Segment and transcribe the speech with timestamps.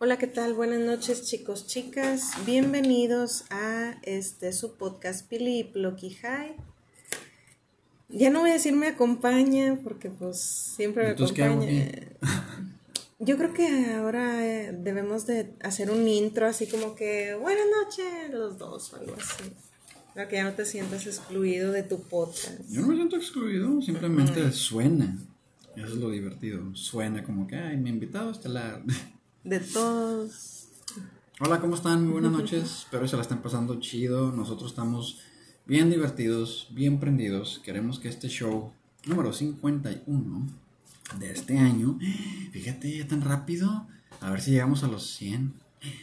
[0.00, 0.54] Hola, ¿qué tal?
[0.54, 2.30] Buenas noches, chicos, chicas.
[2.46, 6.54] Bienvenidos a este su podcast Pili y Plocky High.
[8.08, 11.90] Ya no voy a decir me acompaña porque pues siempre me Entonces, ¿qué hago acompaña.
[13.18, 18.32] Yo creo que ahora eh, debemos de hacer un intro así como que buenas noches
[18.32, 19.50] los dos o algo así.
[20.14, 22.60] Para que ya no te sientas excluido de tu podcast.
[22.68, 25.18] Yo no me siento excluido, simplemente suena.
[25.74, 26.72] Eso es lo divertido.
[26.76, 28.84] Suena como que, ay, mi invitado estelar.
[29.48, 30.68] De todos.
[31.40, 32.04] Hola, ¿cómo están?
[32.04, 32.80] Muy buenas noches.
[32.80, 34.30] Espero que se la estén pasando chido.
[34.30, 35.20] Nosotros estamos
[35.64, 37.58] bien divertidos, bien prendidos.
[37.64, 38.72] Queremos que este show
[39.06, 40.46] número 51
[41.18, 41.98] de este año,
[42.52, 43.86] fíjate, ya tan rápido.
[44.20, 45.54] A ver si llegamos a los 100.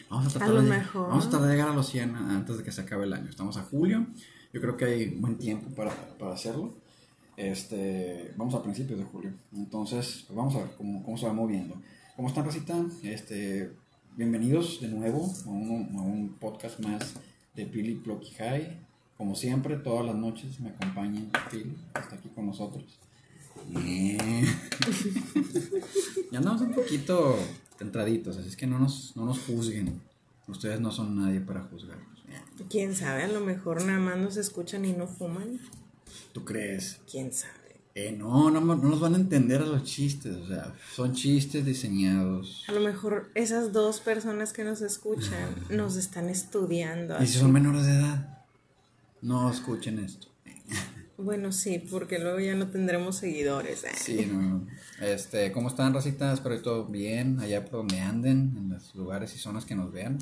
[0.10, 1.10] Vamos a tratar, A lo de, mejor.
[1.10, 3.30] Vamos a tratar de llegar a los 100 antes de que se acabe el año.
[3.30, 4.08] Estamos a julio.
[4.54, 6.74] Yo creo que hay buen tiempo para, para hacerlo.
[7.38, 9.34] Este, vamos a principios de julio.
[9.54, 11.80] Entonces, pues vamos a ver cómo, cómo se va moviendo.
[12.16, 12.82] ¿Cómo están, Rosita?
[13.04, 13.74] Este,
[14.16, 17.16] bienvenidos de nuevo a un, a un podcast más
[17.54, 18.80] de Pili Plocky High.
[19.18, 22.86] Como siempre, todas las noches me acompaña Pili, que está aquí con nosotros.
[23.76, 24.46] Eh.
[26.32, 27.38] ya andamos un poquito
[27.82, 30.02] entraditos, así es que no nos, no nos juzguen.
[30.48, 32.24] Ustedes no son nadie para juzgarnos.
[32.70, 35.60] Quién sabe, a lo mejor nada más nos escuchan y no fuman.
[36.32, 37.02] ¿Tú crees?
[37.12, 37.65] Quién sabe.
[37.98, 41.64] Eh, no, no, no nos van a entender a los chistes, o sea, son chistes
[41.64, 42.66] diseñados.
[42.68, 47.16] A lo mejor esas dos personas que nos escuchan nos están estudiando.
[47.24, 48.44] Y si son menores de edad,
[49.22, 50.28] no escuchen esto.
[51.18, 53.86] Bueno, sí, porque luego ya no tendremos seguidores.
[53.86, 53.92] ¿eh?
[53.96, 54.68] Sí, no.
[55.00, 56.34] Este, ¿cómo están, Rosita?
[56.34, 59.94] Espero que todo bien, allá por donde anden, en los lugares y zonas que nos
[59.94, 60.18] vean.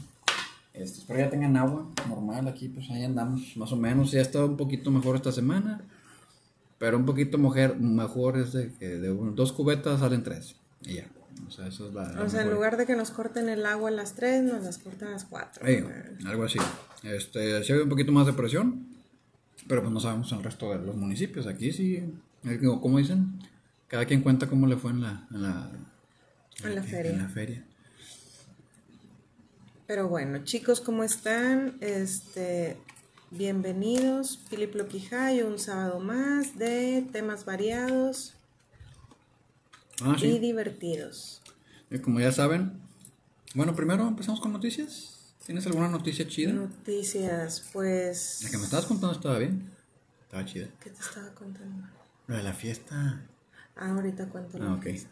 [0.76, 4.12] Este, espero ya tengan agua normal aquí, pues ahí andamos, más o menos.
[4.12, 5.82] Ya ha estado un poquito mejor esta semana,
[6.84, 10.58] pero un poquito mejor, mejor es de que de un- dos cubetas salen tres.
[10.82, 11.06] Y ya.
[11.48, 12.12] O sea, eso es la.
[12.12, 14.66] la O sea, en lugar de que nos corten el agua a las 3, nos
[14.66, 15.66] las cortan a las 4.
[15.66, 15.78] Sí,
[16.26, 16.60] algo así.
[17.04, 18.86] Este, sí hay un poquito más de presión,
[19.70, 21.48] pero pues no sabemos el resto de los municipios.
[21.48, 22.04] Aquí sí,
[22.82, 23.40] como dicen,
[23.88, 25.72] cada quien cuenta cómo le fue en la, en la,
[26.66, 27.12] En la feria.
[27.14, 27.64] en la feria.
[29.88, 31.78] Pero bueno, chicos, ¿cómo están?
[31.80, 32.78] Este,
[33.38, 34.38] bienvenidos.
[34.50, 38.34] Philip Loquijay, un sábado más de temas variados
[40.02, 41.42] Ah, y divertidos.
[41.90, 42.82] Y como ya saben,
[43.56, 45.36] bueno, primero empezamos con noticias.
[45.46, 46.52] ¿Tienes alguna noticia chida?
[46.54, 48.42] Noticias, pues...
[48.44, 49.70] La que me estabas contando estaba bien.
[50.24, 50.68] Estaba chida.
[50.82, 51.88] ¿Qué te estaba contando?
[52.28, 53.22] Lo de la fiesta.
[53.76, 54.58] Ah, ahorita cuento.
[54.58, 54.86] la Ah, ok.
[54.86, 55.10] noticia.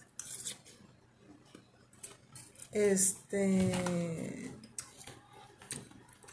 [2.71, 4.51] Este...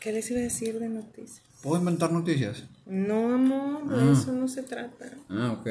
[0.00, 1.42] ¿Qué les iba a decir de noticias?
[1.62, 2.64] ¿Puedo inventar noticias?
[2.86, 4.12] No, amor, de Ah.
[4.12, 5.10] eso no se trata.
[5.28, 5.68] Ah, ok.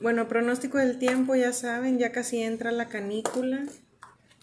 [0.00, 3.64] Bueno, pronóstico del tiempo, ya saben, ya casi entra la canícula.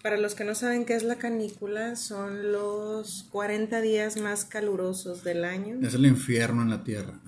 [0.01, 5.23] Para los que no saben qué es la canícula, son los 40 días más calurosos
[5.23, 5.77] del año.
[5.85, 7.19] Es el infierno en la tierra.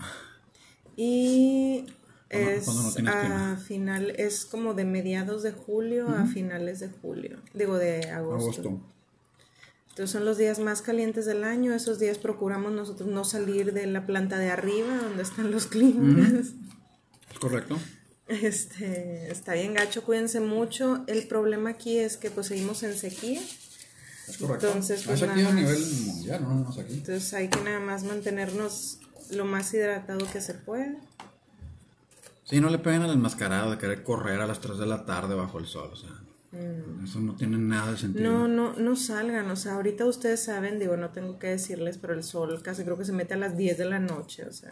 [0.96, 1.86] Y
[2.30, 7.78] es no a final, es como de mediados de julio a finales de julio, digo
[7.78, 8.62] de agosto.
[8.62, 8.82] Agosto.
[9.94, 11.72] Entonces son los días más calientes del año.
[11.72, 16.32] Esos días procuramos nosotros no salir de la planta de arriba, donde están los climas.
[17.32, 17.78] ¿Es correcto?
[18.28, 21.04] Este, está bien gacho, cuídense mucho.
[21.06, 23.40] El problema aquí es que pues seguimos en sequía,
[24.28, 24.66] Es correcto.
[24.66, 26.94] Entonces, pues, nada a nivel mundial, no aquí.
[26.94, 28.98] entonces hay que nada más mantenernos
[29.30, 30.96] lo más hidratado que se pueda.
[32.46, 35.36] Sí, no le peguen al enmascarado de querer correr a las 3 de la tarde
[35.36, 36.10] bajo el sol, o sea.
[37.04, 38.30] Eso no tiene nada de sentido.
[38.30, 38.34] Mm.
[38.34, 42.14] No, no, no salgan, o sea, ahorita ustedes saben, digo, no tengo que decirles, pero
[42.14, 44.72] el sol casi creo que se mete a las 10 de la noche, o sea,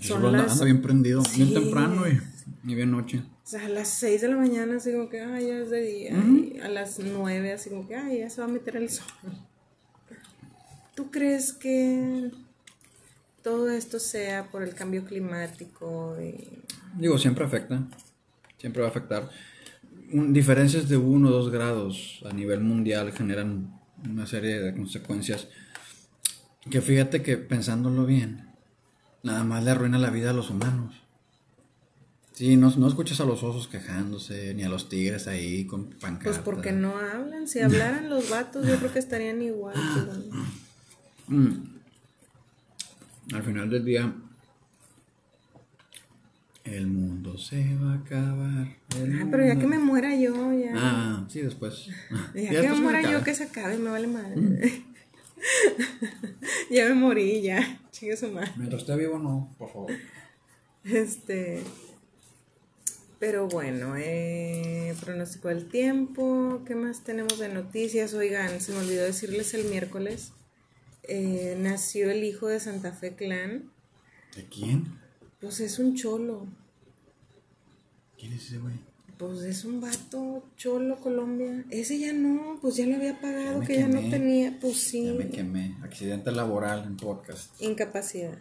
[0.00, 1.54] son anda, las- anda bien prendido, bien Sí.
[1.54, 2.20] temprano y,
[2.70, 3.22] y bien noche.
[3.44, 5.80] o sea, a las 6 de la mañana así como que, ay, ya es de
[5.82, 8.88] día, y a las 9 así como que, ay, ya se va a meter el
[8.90, 9.06] sol.
[10.94, 12.30] ¿Tú crees que
[13.42, 16.16] todo esto sea por el cambio climático?
[16.20, 16.62] Y...
[16.98, 17.82] Digo, siempre afecta.
[18.58, 19.28] Siempre va a afectar.
[20.12, 23.72] Un- diferencias de 1 o 2 grados a nivel mundial generan
[24.08, 25.48] una serie de consecuencias
[26.70, 28.48] que fíjate que pensándolo bien,
[29.22, 30.94] nada más le arruina la vida a los humanos.
[32.32, 35.98] Sí, no, no escuchas a los osos quejándose, ni a los tigres ahí con Pues
[36.00, 36.42] pancartas.
[36.44, 39.74] porque no hablan, si hablaran los vatos yo creo que estarían igual.
[39.74, 41.76] que- Mm.
[43.34, 44.12] Al final del día,
[46.66, 48.76] el mundo se va a acabar.
[48.94, 50.72] Ah, pero ya que me muera yo, ya.
[50.74, 51.86] Ah, sí, después.
[52.34, 54.84] ya Ya que me muera yo, que se acabe, me vale madre.
[56.70, 57.80] ya me morí, ya.
[57.90, 58.52] Chingue su madre.
[58.56, 59.92] Mientras esté vivo, no, por favor.
[60.84, 61.62] Este.
[63.18, 68.12] Pero bueno, eh, pronóstico del tiempo, ¿qué más tenemos de noticias?
[68.12, 70.32] Oigan, se me olvidó decirles el miércoles,
[71.04, 73.72] eh, nació el hijo de Santa Fe Clan.
[74.36, 75.05] ¿De quién?
[75.40, 76.46] Pues es un cholo.
[78.18, 78.74] ¿Quién es ese güey?
[79.18, 81.64] Pues es un vato cholo Colombia.
[81.70, 85.02] Ese ya no, pues ya lo había pagado, que ya no tenía, pues Ya sí.
[85.16, 85.76] me quemé.
[85.82, 87.50] Accidente laboral en podcast.
[87.62, 88.38] Incapacidad.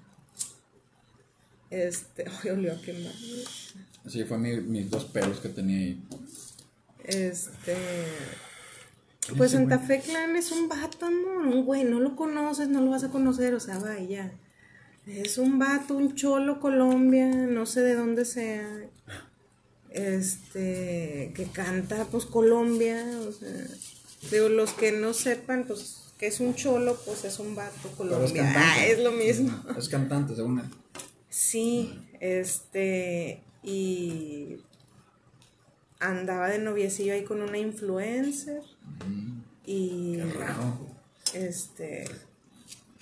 [1.69, 3.13] Este, ay, olió a quemar.
[4.05, 6.03] Así fue mi- mis dos pelos que tenía ahí.
[7.05, 7.75] Este.
[9.21, 9.79] ¿Quién Pues Santa?
[9.79, 11.47] Fe Clan es un vato, amor.
[11.47, 14.31] Un güey, no lo conoces, no lo vas a conocer, o sea, vaya.
[15.07, 18.67] Es un vato, un cholo Colombia, no sé de dónde sea.
[19.89, 23.67] Este, que canta, pues Colombia, o sea.
[24.31, 27.95] Digo, los que no sepan, pues, que es un cholo, pues es un vato es
[27.95, 28.43] Colombia.
[28.43, 28.59] cantante.
[28.59, 29.51] Ah, es lo mismo.
[29.77, 30.65] Es cantante, según él.
[31.29, 34.57] Sí, este, y
[35.99, 38.61] andaba de noviecillo ahí con una influencer
[39.65, 40.77] y Qué raro.
[41.33, 42.05] este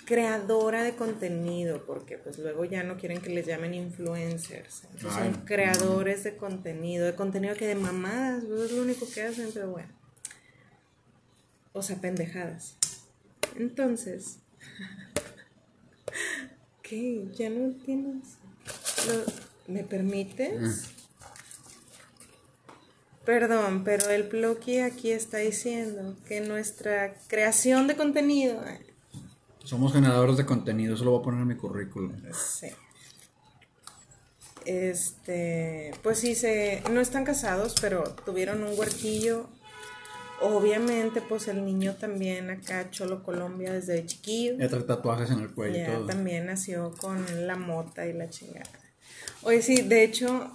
[0.04, 5.32] creadora de contenido, porque pues luego ya no quieren que les llamen influencers, entonces Ay,
[5.32, 9.50] son creadores de contenido, de contenido que de mamadas, pues, es lo único que hacen,
[9.52, 9.92] pero bueno.
[11.72, 12.76] O sea, pendejadas.
[13.56, 14.38] Entonces,
[16.82, 17.26] ¿qué?
[17.34, 18.36] ¿Ya no tienes?
[19.08, 19.32] Lo-
[19.72, 20.84] ¿Me permites?
[23.24, 28.62] Perdón, pero el Ploqui aquí está diciendo que nuestra creación de contenido
[29.64, 32.12] Somos generadores de contenido, eso lo voy a poner en mi currículum.
[32.32, 32.68] Sí.
[34.66, 39.46] Este, pues sí, se, no están casados, pero tuvieron un huerquillo.
[40.40, 44.56] Obviamente, pues el niño también acá, Cholo Colombia, desde chiquillo.
[44.58, 46.06] Ya trae tatuajes en el cuello y Ya todo.
[46.06, 48.68] también nació con la mota y la chingada.
[49.42, 50.50] Oye, sí, de hecho,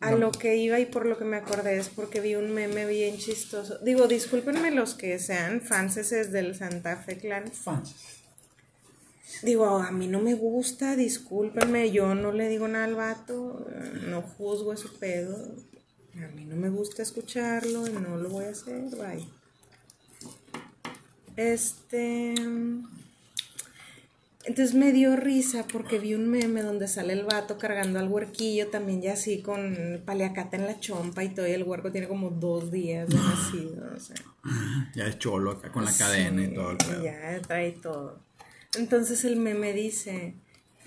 [0.00, 2.86] a lo que iba y por lo que me acordé es porque vi un meme
[2.86, 3.78] bien chistoso.
[3.78, 7.52] Digo, discúlpenme los que sean fanses del Santa Fe Clan.
[7.52, 7.94] Fans.
[9.42, 13.66] Digo, a mí no me gusta, discúlpenme, yo no le digo nada al vato,
[14.08, 15.36] no juzgo ese pedo.
[16.16, 19.26] A mí no me gusta escucharlo y no lo voy a hacer, bye.
[21.36, 22.34] Este.
[24.44, 28.68] Entonces me dio risa porque vi un meme donde sale el vato cargando al huerquillo
[28.68, 32.30] también ya así con paliacata en la chompa y todo y el huerco tiene como
[32.30, 34.16] dos días de nacido, o sea.
[34.94, 37.04] Ya es cholo acá con la cadena y todo el pedo.
[37.04, 38.18] Ya trae todo.
[38.78, 40.34] Entonces el meme dice,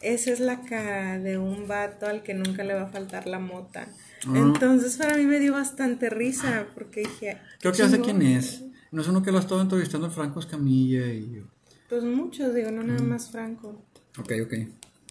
[0.01, 3.37] esa es la cara de un vato al que nunca le va a faltar la
[3.37, 3.87] mota.
[4.25, 4.33] Ah.
[4.35, 7.37] Entonces para mí me dio bastante risa porque dije...
[7.59, 8.63] Creo que ya sé quién es.
[8.91, 11.43] No es uno que lo ha estado entrevistando el Franco Escamilla y...
[11.93, 13.79] Pues muchos, digo, no nada más Franco.
[14.17, 14.53] Ok, ok.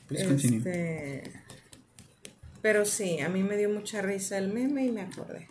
[0.08, 0.56] Please continue.
[0.58, 1.32] Este,
[2.60, 5.46] pero sí, a mí me dio mucha risa el meme y me acordé.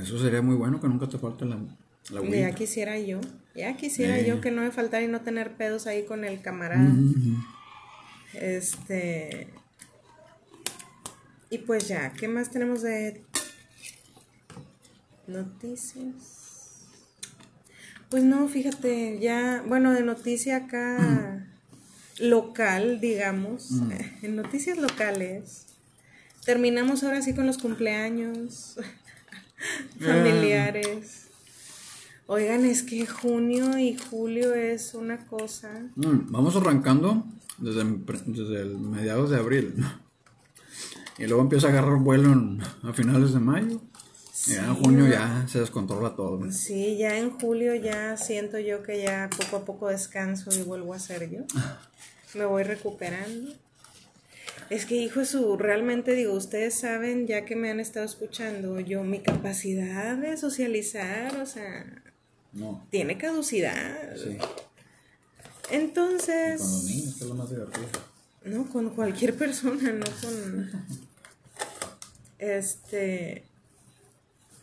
[0.00, 1.58] Eso sería muy bueno que nunca te falte la,
[2.10, 3.20] la Ya quisiera yo,
[3.56, 4.26] ya quisiera Eh.
[4.28, 6.88] yo que no me faltara y no tener pedos ahí con el camarada.
[8.34, 9.48] Este.
[11.50, 13.24] Y pues ya, ¿qué más tenemos de
[15.26, 16.41] noticias?
[18.12, 21.46] Pues no, fíjate, ya, bueno, de noticia acá
[22.20, 23.70] local, digamos,
[24.22, 25.64] en noticias locales.
[26.44, 28.76] Terminamos ahora sí con los cumpleaños
[29.98, 31.26] familiares.
[32.26, 35.70] Oigan, es que junio y julio es una cosa.
[35.96, 37.24] Mm, vamos arrancando
[37.58, 37.82] desde,
[38.26, 39.74] desde el mediados de abril.
[41.18, 43.80] Y luego empieza a agarrar vuelo en- a finales de mayo.
[44.46, 46.50] Ya en junio ya se descontrola todo.
[46.50, 50.94] Sí, ya en julio ya siento yo que ya poco a poco descanso y vuelvo
[50.94, 51.40] a ser yo.
[52.34, 53.52] Me voy recuperando.
[54.70, 58.80] Es que, hijo de su, realmente digo, ustedes saben, ya que me han estado escuchando,
[58.80, 61.84] yo, mi capacidad de socializar, o sea,
[62.52, 64.16] No, tiene caducidad.
[64.16, 64.38] sí.
[65.70, 67.86] Entonces, Con los niños, que es lo más divertido.
[68.44, 70.70] no, con cualquier persona, no con...
[72.38, 73.44] Este...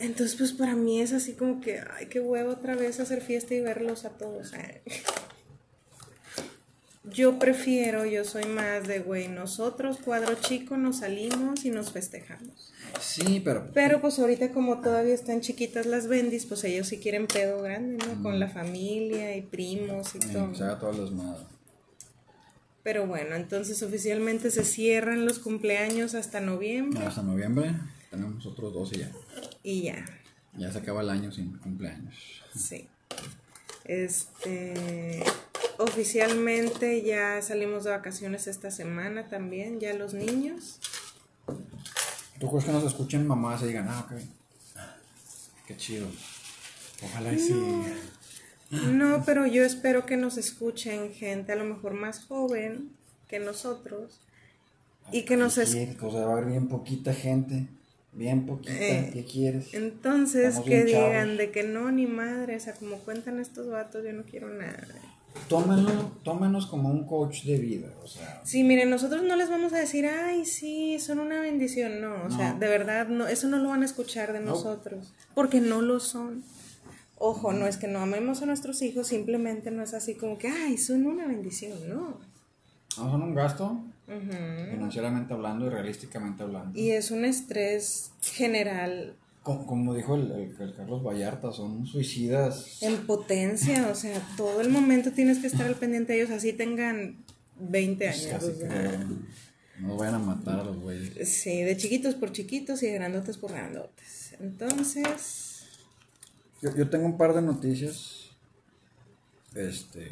[0.00, 3.54] Entonces, pues para mí es así como que, ay, qué huevo otra vez hacer fiesta
[3.54, 4.52] y verlos a todos.
[4.54, 4.80] ay.
[7.04, 12.72] Yo prefiero, yo soy más de, güey, nosotros, cuadro chico, nos salimos y nos festejamos.
[13.00, 17.26] Sí, pero Pero pues ahorita como todavía están chiquitas las bendis, pues ellos sí quieren
[17.26, 18.22] pedo grande, ¿no?
[18.22, 20.54] Con la familia y primos y eh, todo.
[20.54, 21.44] se haga todo el desmadre.
[22.82, 27.74] Pero bueno, entonces oficialmente se cierran los cumpleaños hasta noviembre Hasta noviembre
[28.10, 29.10] tenemos otros dos y ya.
[29.62, 30.04] Y ya,
[30.56, 32.14] Ya se acaba el año sin cumpleaños.
[32.54, 32.88] sí.
[33.84, 35.22] Este,
[35.78, 40.78] oficialmente ya salimos de vacaciones esta semana también, ya los niños.
[42.38, 44.16] ¿Tú crees que nos escuchen mamás y digan, ah, ok,
[45.66, 46.06] qué chido?
[47.02, 47.54] Ojalá y sí.
[48.70, 52.90] No, pero yo espero que nos escuchen gente a lo mejor más joven
[53.28, 54.20] que nosotros
[55.10, 55.96] y que nos ¿Qué es- quieres?
[56.00, 57.66] O sea, va a haber bien poquita gente,
[58.12, 59.72] bien poquita, Eh, ¿qué quieres?
[59.74, 61.38] Entonces, Estamos que digan chavos.
[61.38, 64.86] de que no, ni madre, o sea, como cuentan estos vatos, yo no quiero nada.
[65.48, 65.92] Tómenlo,
[66.24, 69.78] tómenos como un coach de vida, o sea, Sí, miren, nosotros no les vamos a
[69.78, 73.68] decir, ay, sí, son una bendición, no, o sea, de verdad, no, eso no lo
[73.68, 74.46] van a escuchar de No.
[74.46, 76.42] nosotros, porque no lo son.
[77.16, 80.48] Ojo, no es que no amemos a nuestros hijos, simplemente no es así como que,
[80.48, 82.18] ay, son una bendición, no.
[82.98, 83.80] no son un gasto,
[84.70, 86.78] Financieramente hablando y realísticamente hablando.
[86.78, 92.82] Y es un estrés general como, como dijo el, el- el Carlos Vallarta, son suicidas.
[92.82, 96.52] en potencia, o sea, todo el momento tienes que estar al pendiente de ellos, así
[96.52, 97.16] tengan
[97.58, 98.30] 20 Pues años.
[98.34, 98.68] casi o sea.
[98.90, 101.26] que no vayan a matar a los güeyes.
[101.28, 104.34] Sí, de chiquitos por chiquitos y de grandotes por grandotes.
[104.40, 105.64] Entonces,
[106.60, 108.32] Yo, yo tengo un par de noticias.
[109.54, 110.10] Este.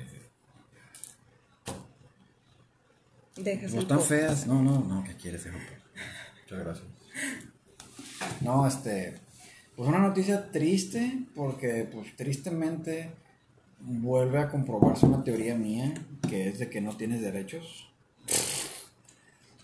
[3.42, 4.46] Dejas No están feas.
[4.46, 5.56] No, no, no, ¿qué quieres, hijo?
[6.42, 6.86] Muchas gracias.
[8.40, 9.18] No, este.
[9.76, 13.12] Pues una noticia triste, porque, pues, tristemente
[13.80, 15.94] vuelve a comprobarse una teoría mía,
[16.28, 17.88] que es de que no tienes derechos.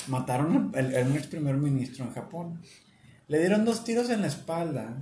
[0.06, 2.60] Mataron al al- ex primer ministro en Japón.
[3.26, 4.96] Le dieron dos tiros en la espalda,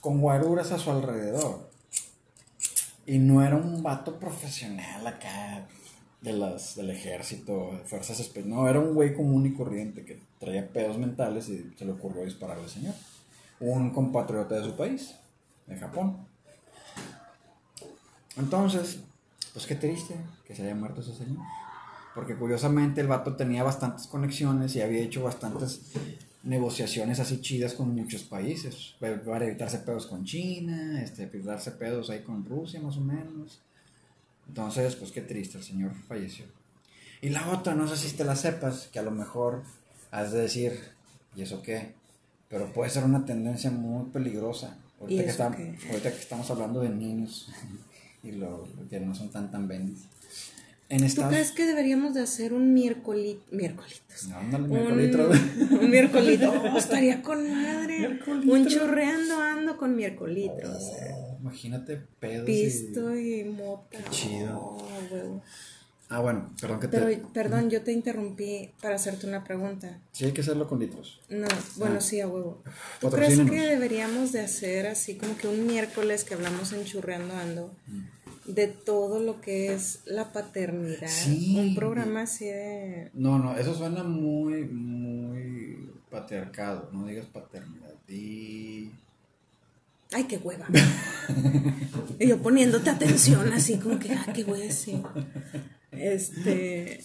[0.00, 1.68] con guaruras a su alrededor.
[3.04, 5.66] Y no era un vato profesional acá
[6.20, 8.54] de las, del ejército, de fuerzas especiales.
[8.54, 12.24] No, era un güey común y corriente que traía pedos mentales y se le ocurrió
[12.24, 12.94] dispararle al señor.
[13.60, 15.14] Un compatriota de su país,
[15.66, 16.16] de Japón.
[18.36, 19.00] Entonces,
[19.52, 20.14] pues qué triste
[20.46, 21.44] que se haya muerto ese señor.
[22.14, 25.92] Porque curiosamente el vato tenía bastantes conexiones y había hecho bastantes
[26.42, 28.94] negociaciones así chidas con muchos países.
[28.98, 33.60] Para evitarse pedos con China, este, evitarse pedos ahí con Rusia más o menos.
[34.50, 36.44] Entonces, pues qué triste, el señor falleció.
[37.22, 39.62] Y la otra, no sé si te la sepas, que a lo mejor
[40.10, 40.72] has de decir,
[41.36, 41.92] ¿y eso qué?
[42.48, 44.76] Pero puede ser una tendencia muy peligrosa.
[45.00, 45.88] Ahorita, ¿Y que, qué?
[45.88, 47.48] ahorita que estamos hablando de niños
[48.24, 50.00] y lo, que no son tan tan bendis.
[50.88, 54.26] En ¿tú Estados crees que deberíamos de hacer un miércoles, miércolitos?
[54.30, 55.30] No, ándale, Un, miércolitro.
[55.80, 56.52] un miércolito.
[56.72, 58.00] Oh, estaría con madre.
[58.00, 58.52] Miércolitro.
[58.52, 60.82] Un churreando ando con miércolitros.
[60.82, 63.40] Oh, imagínate pedos Pisto y...
[63.40, 63.98] y mota.
[63.98, 64.58] Qué chido.
[64.58, 65.42] Oh, huevo.
[66.12, 66.98] Ah, bueno, perdón que te...
[66.98, 70.00] Pero, perdón, yo te interrumpí para hacerte una pregunta.
[70.10, 71.20] Sí, hay que hacerlo con litros.
[71.28, 72.00] No, bueno, Ah.
[72.00, 72.64] sí, a huevo.
[73.00, 77.32] ¿Tú crees que deberíamos de hacer así como que un miércoles que hablamos en Churreando
[77.36, 77.72] Ando
[78.44, 81.06] de todo lo que es la paternidad?
[81.06, 81.56] Sí.
[81.56, 83.10] Un programa así de...
[83.14, 86.88] No, no, eso suena muy, muy patriarcado.
[86.92, 87.94] No digas paternidad.
[88.08, 88.90] Di...
[90.12, 90.66] Ay, qué hueva.
[92.18, 95.02] y yo poniéndote atención así como que, ah, qué voy a decir.
[95.92, 97.00] Este...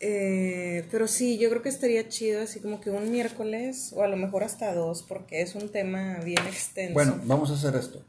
[0.00, 4.08] eh, pero sí, yo creo que estaría chido así como que un miércoles o a
[4.08, 6.94] lo mejor hasta dos porque es un tema bien extenso.
[6.94, 8.02] Bueno, vamos a hacer esto.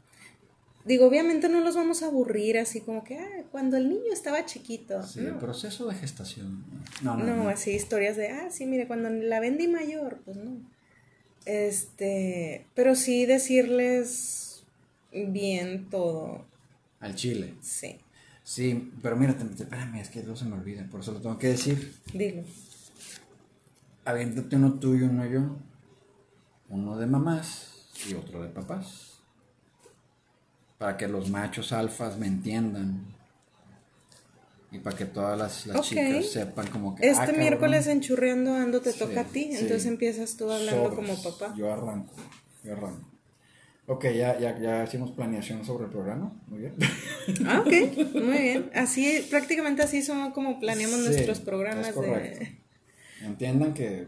[0.84, 4.46] Digo, obviamente no los vamos a aburrir así como que, ah, cuando el niño estaba
[4.46, 5.06] chiquito.
[5.06, 6.64] Sí, el no, proceso de gestación.
[7.02, 7.48] No, no, no, no.
[7.50, 10.56] así historias de, ah, sí, mire, cuando la vendí mayor, pues no.
[11.46, 14.62] Este, pero sí decirles
[15.12, 16.44] bien todo,
[17.00, 17.54] Al chile.
[17.60, 17.96] sí,
[18.42, 21.48] Sí, pero mira, espérame, es que no se me olvida, por eso lo tengo que
[21.48, 21.94] decir.
[22.12, 22.42] dilo.
[24.04, 25.56] Aviéntate uno tuyo, uno yo.
[26.68, 29.20] Uno de mamás y otro de papás.
[30.78, 33.04] Para que los machos alfas me entiendan.
[34.72, 35.84] Y para que todas las, las Ok.
[35.84, 37.08] chicas sepan como que...
[37.08, 39.58] Este ah, miércoles en Churreando Ando te Sí, toca a ti, sí.
[39.62, 40.94] entonces empiezas tú hablando Sobres.
[41.08, 41.54] como papá.
[41.56, 42.14] Yo arranco,
[42.62, 43.08] yo arranco.
[43.86, 46.32] Ok, ya, ya, ya hicimos planeación sobre el programa.
[46.46, 46.74] Muy bien.
[47.46, 48.70] Ah, ok, muy bien.
[48.72, 52.38] Así, prácticamente así son como planeamos Sí, nuestros programas es correcto.
[52.38, 52.60] de...
[53.26, 54.06] Entiendan que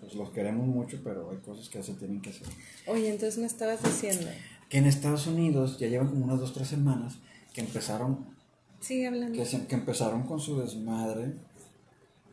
[0.00, 2.46] pues, los queremos mucho, pero hay cosas que se tienen que hacer.
[2.86, 4.26] Oye, entonces me estabas diciendo.
[4.68, 7.14] Que en Estados Unidos ya llevan como unas dos, tres semanas
[7.54, 8.26] que empezaron
[8.82, 9.38] Sigue hablando.
[9.38, 11.32] que, se- que empezaron con su desmadre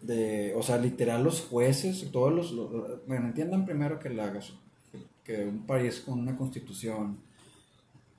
[0.01, 4.37] de, o sea, literal los jueces, todos los, los- bueno, entiendan primero que, la,
[5.23, 7.19] que, un país con una constitución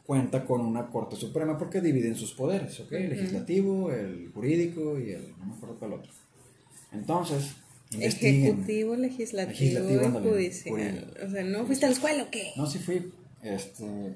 [0.06, 2.92] cuenta con una corte suprema porque dividen sus poderes, ¿ok?
[2.92, 6.12] El legislativo, el jurídico y el, no me acuerdo cuál otro.
[6.92, 7.52] Entonces.
[7.98, 11.16] Ejecutivo, legislativo, Legislativo, y judicial.
[11.26, 12.52] O sea, ¿no fuiste a la escuela o qué?
[12.56, 13.12] No, sí fui.
[13.42, 14.14] Este,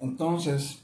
[0.00, 0.78] entonces,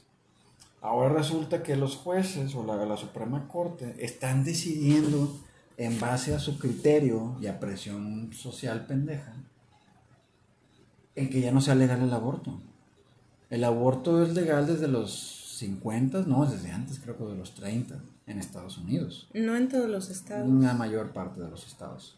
[0.81, 5.39] ahora resulta que los jueces o la, la Suprema Corte están decidiendo
[5.77, 9.33] en base a su criterio y a presión social pendeja,
[11.15, 12.61] en que ya no sea legal el aborto.
[13.49, 17.99] El aborto es legal desde los 50, no, desde antes creo que de los 30
[18.27, 19.29] en Estados Unidos.
[19.33, 20.47] No en todos los estados.
[20.47, 22.17] En la mayor parte de los estados.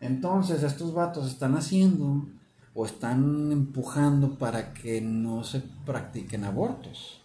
[0.00, 2.26] Entonces estos vatos están haciendo
[2.74, 7.21] o están empujando para que no se practiquen abortos.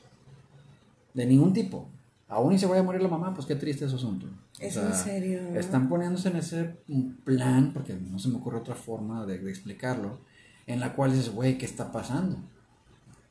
[1.18, 1.90] De ningún tipo.
[2.28, 4.28] Aún y se vaya a morir la mamá, pues qué triste ese asunto.
[4.60, 5.40] Es en serio.
[5.56, 6.76] Están poniéndose en ese
[7.24, 10.20] plan, porque no se me ocurre otra forma de, de explicarlo,
[10.68, 12.38] en la cual dices, güey, ¿qué está pasando?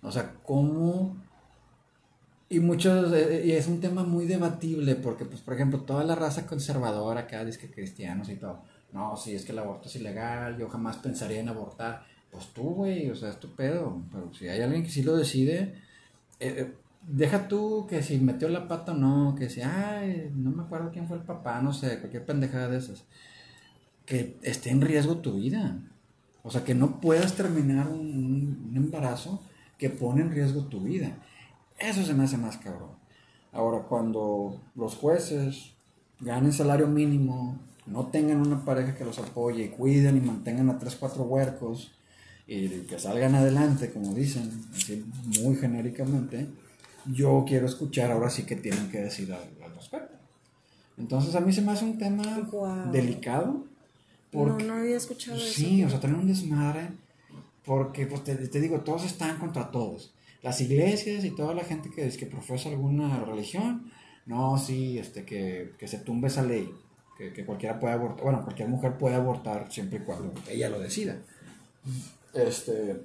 [0.02, 1.16] O sea, ¿cómo
[2.48, 6.14] y muchos, eh, y es un tema muy debatible porque, pues, por ejemplo, toda la
[6.14, 8.62] raza conservadora acá dice que cristianos y todo,
[8.92, 12.04] no, si es que el aborto es ilegal, yo jamás pensaría en abortar.
[12.30, 14.00] Pues tú, güey, o sea, es tu pedo.
[14.12, 15.74] Pero si hay alguien que sí lo decide,
[16.38, 16.74] eh, eh,
[17.06, 20.90] deja tú que si metió la pata o no, que si, ay, no me acuerdo
[20.92, 23.04] quién fue el papá, no sé, cualquier pendejada de esas.
[24.04, 25.78] Que esté en riesgo tu vida.
[26.42, 29.42] O sea, que no puedas terminar un embarazo
[29.78, 31.16] que pone en riesgo tu vida.
[31.78, 32.90] Eso se me hace más cabrón.
[33.52, 35.72] Ahora, cuando los jueces
[36.20, 40.78] ganen salario mínimo, no tengan una pareja que los apoye y cuiden y mantengan a
[40.78, 41.92] tres, cuatro huercos
[42.46, 45.04] y que salgan adelante, como dicen, así
[45.40, 46.48] muy genéricamente,
[47.12, 50.16] yo quiero escuchar ahora sí que tienen que decir al, respecto.
[50.98, 52.48] Entonces a mí se me hace un tema
[52.90, 53.64] delicado.
[54.32, 55.46] Porque, no, no había escuchado eso.
[55.46, 56.88] Sí, o sea, tener un desmadre,
[57.64, 60.12] porque pues te, te digo, todos están contra todos
[60.46, 63.90] las iglesias y toda la gente que, es, que profesa alguna religión,
[64.26, 66.72] no, sí, este, que, se tumbe esa ley,
[67.18, 71.18] que, cualquiera puede abortar, bueno, cualquier mujer puede abortar siempre y cuando ella lo decida.
[72.32, 73.00] Este...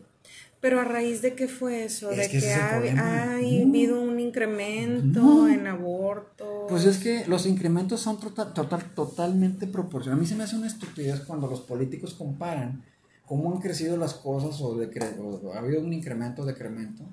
[0.59, 6.67] Pero a raíz de qué fue eso, de que, ha, habido un incremento en aborto.
[6.69, 10.19] Pues es que los incrementos son total, total, totalmente proporcionales.
[10.19, 12.83] A mí se me hace una estupidez cuando los políticos comparan
[13.25, 14.87] cómo han crecido las cosas o, de,
[15.19, 17.05] o ha habido un incremento o decremento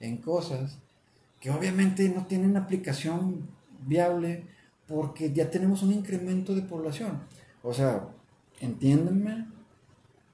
[0.00, 0.78] en cosas
[1.40, 3.46] que obviamente no tienen aplicación
[3.86, 4.44] viable
[4.88, 7.20] porque ya tenemos un incremento de población.
[7.62, 8.08] O sea,
[8.60, 9.46] entiéndenme,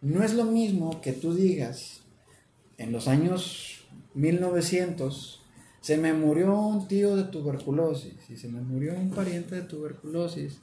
[0.01, 2.04] no es lo mismo que tú digas,
[2.79, 3.85] en los años
[4.15, 5.43] 1900,
[5.81, 10.59] se me murió un tío de tuberculosis y se me murió un pariente de tuberculosis,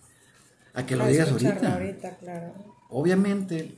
[0.73, 1.73] a que lo digas ahorita.
[1.73, 2.53] ahorita claro.
[2.89, 3.75] Obviamente,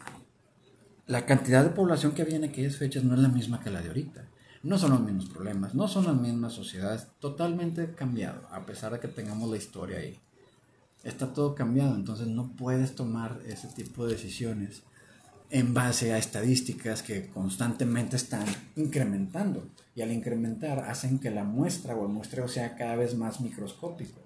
[1.08, 3.82] la cantidad de población que había en aquellas fechas no es la misma que la
[3.82, 4.26] de ahorita
[4.64, 9.00] no son los mismos problemas, no son las mismas sociedades, totalmente cambiado, a pesar de
[9.00, 10.18] que tengamos la historia ahí.
[11.04, 14.84] Está todo cambiado, entonces no puedes tomar ese tipo de decisiones
[15.54, 18.44] en base a estadísticas que constantemente están
[18.76, 23.40] incrementando y al incrementar hacen que la muestra o el muestreo sea cada vez más
[23.40, 24.20] microscópico.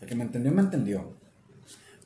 [0.00, 1.12] El que me entendió, me entendió.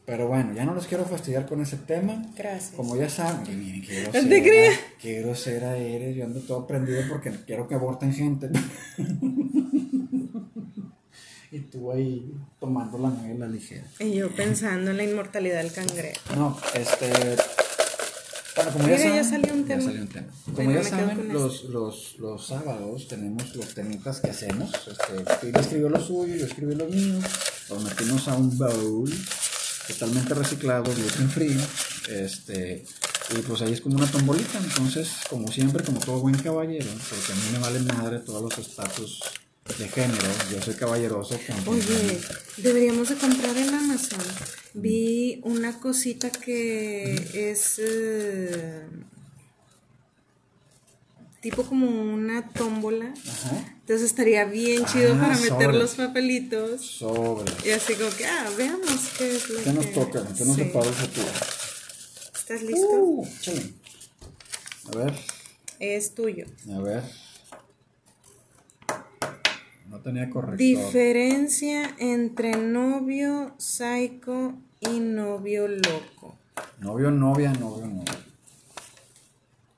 [0.05, 2.27] Pero bueno, ya no los quiero fastidiar con ese tema.
[2.37, 2.73] Gracias.
[2.75, 6.17] Como ya saben, qué grosera, qué grosera eres.
[6.17, 8.51] Yo ando todo prendido porque quiero que aborten gente.
[11.51, 13.87] y tú ahí tomando la la ligera.
[14.01, 16.21] Y yo pensando en la inmortalidad del cangrejo.
[16.35, 17.11] No, este.
[18.57, 19.81] Bueno, como ya, saben, ya salió un tema.
[19.81, 20.27] Ya salió un tema.
[20.55, 24.73] Como ya saben, los, los, los, sábados tenemos los temitas que hacemos.
[24.73, 27.19] Este, él escribió lo suyo, yo escribí lo mío.
[27.69, 29.11] Los metimos a un bowl
[29.87, 31.57] totalmente reciclado, gluten free,
[32.09, 32.85] este,
[33.31, 37.33] y pues ahí es como una tombolita, entonces, como siempre, como todo buen caballero, porque
[37.33, 39.23] a mí me vale madre todos los estatus
[39.79, 41.39] de género, yo soy caballeroso.
[41.67, 42.21] Oye,
[42.57, 44.21] deberíamos de comprar en Amazon.
[44.75, 47.79] Vi una cosita que es...
[47.79, 48.87] Eh,
[51.41, 53.15] tipo como una tómbola.
[53.81, 56.85] Entonces estaría bien chido ah, para meter los papelitos.
[56.85, 57.53] Sobre.
[57.65, 60.27] Y así como que, ah, veamos qué es lo ¿Qué nos toca?
[60.37, 61.29] ¿Qué nos depara el futuro?
[62.35, 62.89] ¿Estás listo?
[62.91, 63.77] Uh, sí.
[64.93, 65.15] A ver.
[65.79, 66.47] Es tuyo.
[66.75, 67.05] A ver.
[69.89, 70.59] No tenía corrector.
[70.59, 76.37] Diferencia entre novio psycho y novio loco.
[76.81, 78.05] Novio, novia, novio, novio.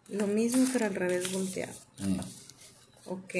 [0.08, 1.74] Lo mismo pero al revés volteado.
[1.98, 2.18] Mm.
[3.06, 3.34] Ok.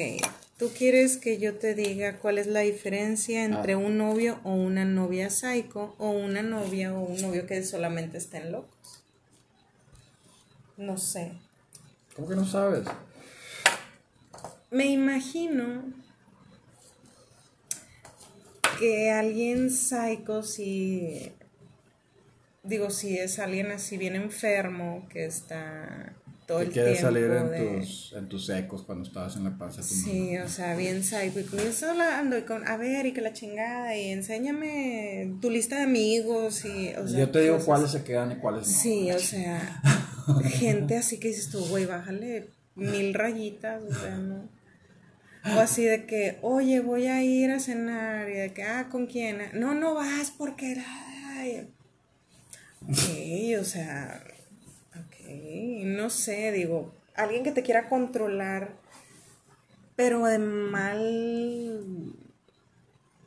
[0.57, 3.77] ¿Tú quieres que yo te diga cuál es la diferencia entre ah.
[3.77, 8.51] un novio o una novia psycho o una novia o un novio que solamente estén
[8.51, 9.03] locos?
[10.77, 11.31] No sé.
[12.15, 12.85] ¿Cómo que no sabes?
[14.69, 15.83] Me imagino
[18.79, 21.31] que alguien psycho si
[22.63, 26.13] digo si es alguien así bien enfermo que está
[26.45, 27.13] todo Te el quieres tiempo.
[27.13, 30.45] salir en, de- tus, en tus ecos cuando estabas en la panza Sí, mamá.
[30.45, 31.39] o sea, bien psycho.
[31.39, 35.75] Y comienzo hablando y con, a ver, y que la chingada, y enséñame tu lista
[35.77, 36.65] de amigos.
[36.65, 38.73] Y, o sea, Yo te digo cosas- cuáles se quedan y cuáles no.
[38.73, 39.81] Sí, o sea,
[40.45, 44.49] gente así que dices tú, güey, bájale mil rayitas, o sea, no.
[45.45, 49.07] O así de que, oye, voy a ir a cenar, y de que, ah, ¿con
[49.07, 49.39] quién?
[49.53, 51.69] No, no vas porque, ay.
[52.83, 54.23] Ok, o sea,
[54.91, 55.29] ok,
[55.83, 58.75] no sé, digo, alguien que te quiera controlar,
[59.95, 62.13] pero de mal.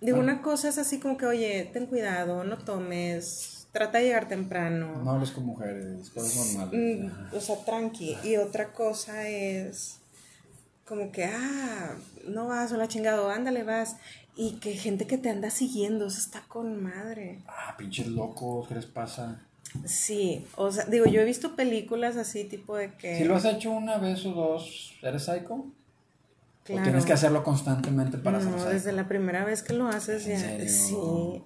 [0.01, 4.29] Digo, una cosa es así como que, oye, ten cuidado, no tomes, trata de llegar
[4.29, 5.01] temprano.
[5.03, 7.05] No hables con mujeres, cosas normales.
[7.05, 8.16] Mm, o sea, tranqui.
[8.25, 10.02] Y otra cosa es
[10.87, 11.95] como que, ah,
[12.27, 13.97] no vas o la chingado, ándale, vas.
[14.35, 17.40] Y que gente que te anda siguiendo, eso está con madre.
[17.47, 19.42] Ah, pinches locos, ¿qué les pasa?
[19.85, 23.18] Sí, o sea, digo, yo he visto películas así, tipo de que.
[23.18, 25.66] Si lo has hecho una vez o dos, ¿eres psycho?
[26.64, 30.27] claro, ¿O tienes que hacerlo constantemente para No, desde la primera vez que lo haces
[30.27, 30.40] ¿En ya.
[30.40, 30.68] serio?
[30.68, 31.42] Sí.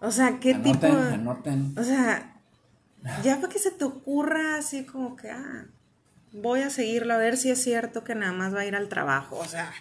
[0.00, 0.86] O sea, ¿qué anoten, tipo?
[0.92, 1.74] anoten.
[1.78, 2.40] O sea,
[3.22, 5.66] ya para que se te ocurra así como que, ah,
[6.32, 8.88] voy a seguirlo a ver si es cierto que nada más va a ir al
[8.88, 9.38] trabajo.
[9.38, 9.72] O sea,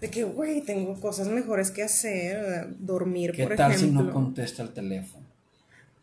[0.00, 4.04] de que, güey, tengo cosas mejores que hacer, dormir, ¿Qué por tal si ejemplo.
[4.04, 5.26] no contesta el teléfono?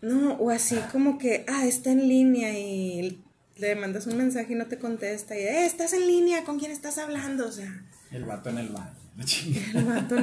[0.02, 3.24] No, o así como que, ah, está en línea y
[3.56, 6.72] le mandas un mensaje y no te contesta y, eh, estás en línea, ¿con quién
[6.72, 7.48] estás hablando?
[7.48, 8.94] O sea, El vato en el baño.
[9.74, 10.16] el vato,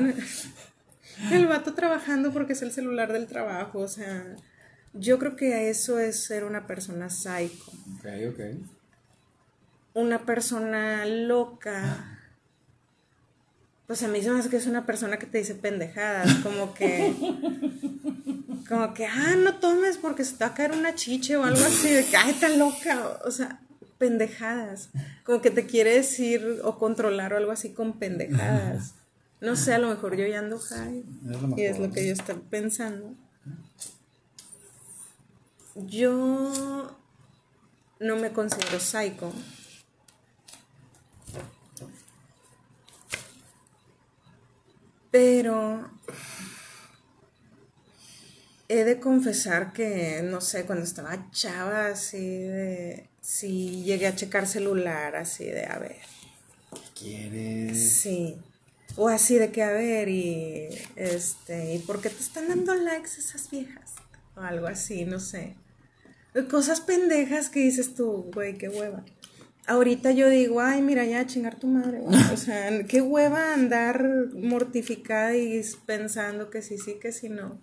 [1.32, 4.36] el vato trabajando porque es el celular del trabajo, o sea,
[4.92, 7.72] yo creo que eso es ser una persona psycho.
[7.98, 8.40] Ok, ok.
[9.94, 12.18] Una persona loca,
[13.86, 16.74] pues a mí se me hace que es una persona que te dice pendejadas, como
[16.74, 17.14] que,
[18.68, 21.64] como que, ah, no tomes porque se te va a caer una chiche o algo
[21.64, 23.60] así, de que, ay, está loca, o sea,
[23.98, 24.90] pendejadas,
[25.24, 28.94] como que te quiere decir o controlar o algo así con pendejadas.
[29.40, 31.04] No sé, a lo mejor yo ya ando high
[31.56, 33.14] y es lo que yo estoy pensando.
[35.74, 36.96] Yo
[38.00, 39.32] no me considero psycho.
[45.14, 45.88] Pero
[48.68, 53.08] he de confesar que, no sé, cuando estaba chava, así de...
[53.20, 56.00] Sí, llegué a checar celular, así de, a ver.
[56.72, 57.92] ¿Qué quieres?
[57.92, 58.36] Sí.
[58.96, 63.10] O así de que, a ver, y este, ¿y por qué te están dando likes
[63.16, 63.92] esas viejas?
[64.34, 65.54] O algo así, no sé.
[66.50, 69.04] Cosas pendejas que dices tú, güey, qué hueva.
[69.66, 72.18] Ahorita yo digo, ay, mira, ya chingar tu madre, güey.
[72.32, 77.58] O sea, qué hueva andar mortificada y pensando que sí, sí, que sí, no.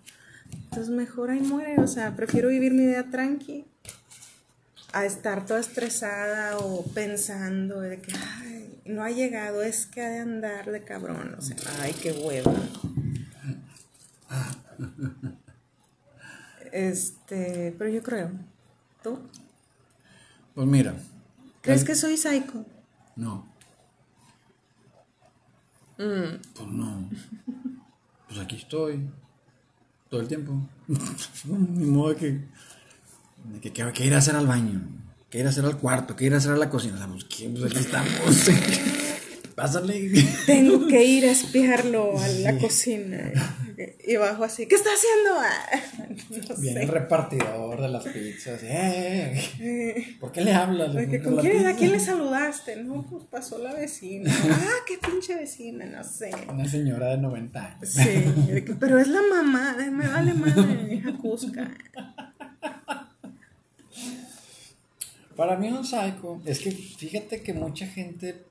[0.64, 3.64] Entonces mejor ahí muere, o sea, prefiero vivir mi vida tranqui
[4.92, 10.10] a estar toda estresada o pensando de que, ay, no ha llegado, es que ha
[10.10, 12.52] de andar de cabrón, o sea, ay, qué hueva.
[16.72, 18.30] Este, pero yo creo.
[19.02, 19.18] ¿Tú?
[20.54, 20.94] Pues mira.
[21.62, 22.66] ¿Crees que soy psycho?
[23.16, 23.46] No.
[25.98, 27.08] Mm, Pues no.
[28.28, 29.08] Pues aquí estoy.
[30.10, 30.68] Todo el tiempo.
[31.46, 32.30] Ni modo de que.
[33.52, 34.82] de que, que, que ir a hacer al baño.
[35.30, 36.16] Que ir a hacer al cuarto.
[36.16, 36.94] Que ir a hacer a la cocina.
[36.94, 37.48] O sea, pues, ¿qué?
[37.48, 38.50] Pues aquí estamos.
[39.54, 40.10] Pásale.
[40.46, 43.30] Tengo que ir a espiarlo a la cocina.
[44.06, 45.32] Y bajo así, ¿qué está haciendo?
[46.48, 48.60] No Viene el repartidor de las pizzas.
[48.62, 50.16] ¡Eh!
[50.20, 50.94] ¿Por qué le hablas?
[50.94, 52.76] De que, ¿Por ¿con quién, ¿A quién le saludaste?
[52.76, 54.32] No, pues pasó la vecina.
[54.50, 56.30] Ah, qué pinche vecina, no sé.
[56.48, 57.88] Una señora de 90 años.
[57.88, 58.24] Sí,
[58.80, 61.70] pero es la mamá, ay, me vale madre, hija Cusca.
[65.36, 68.44] Para mí un psycho es que fíjate que mucha gente,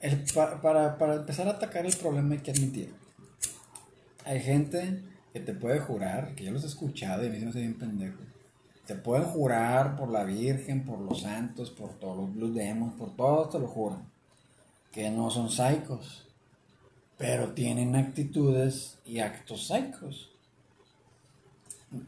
[0.00, 2.92] el- pa- para, para empezar a atacar el problema hay que admitir.
[4.26, 7.44] Hay gente que te puede jurar, que yo los he escuchado y a mí se
[7.44, 8.18] me hace bien pendejo.
[8.84, 13.14] Te pueden jurar por la Virgen, por los santos, por todos los Blue Demons, por
[13.14, 14.10] todos te lo juran.
[14.90, 16.26] Que no son psicos,
[17.16, 20.32] pero tienen actitudes y actos psicos.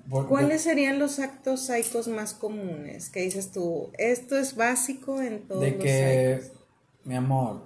[0.09, 3.11] ¿Cuáles serían los actos psicos más comunes?
[3.11, 6.59] Que dices tú, esto es básico en todos de los que, psicos.
[7.05, 7.63] mi amor,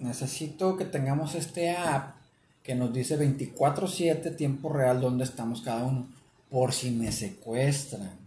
[0.00, 2.21] necesito que tengamos este app
[2.62, 6.06] que nos dice 24/7 tiempo real dónde estamos cada uno,
[6.50, 8.20] por si me secuestran.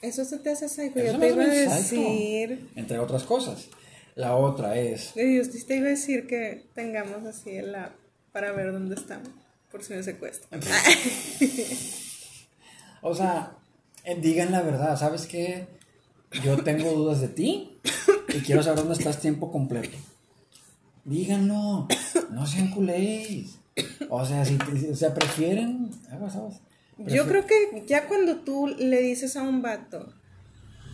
[0.00, 0.98] Eso se te hace psycho.
[0.98, 3.68] Eso Yo te iba a psycho, decir, entre otras cosas.
[4.14, 7.92] La otra es, yo te iba a decir que tengamos así el app
[8.32, 9.28] para ver dónde estamos,
[9.70, 10.60] por si me secuestran.
[13.02, 13.56] o sea,
[14.04, 15.66] eh, digan la verdad, ¿sabes qué?
[16.44, 17.78] yo tengo dudas de ti
[18.28, 19.96] y quiero saber dónde estás tiempo completo.
[21.04, 21.88] Díganlo,
[22.30, 23.56] no sean culés.
[24.08, 24.58] O sea, si
[24.90, 25.90] o sea, prefieren.
[26.10, 26.60] Aguas, aguas.
[26.98, 30.12] Yo creo que ya cuando tú le dices a un vato,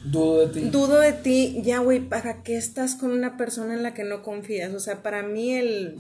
[0.05, 0.69] Dudo de ti.
[0.71, 4.23] dudo de ti, ya, güey, ¿para qué estás con una persona en la que no
[4.23, 4.73] confías?
[4.73, 5.97] O sea, para mí el,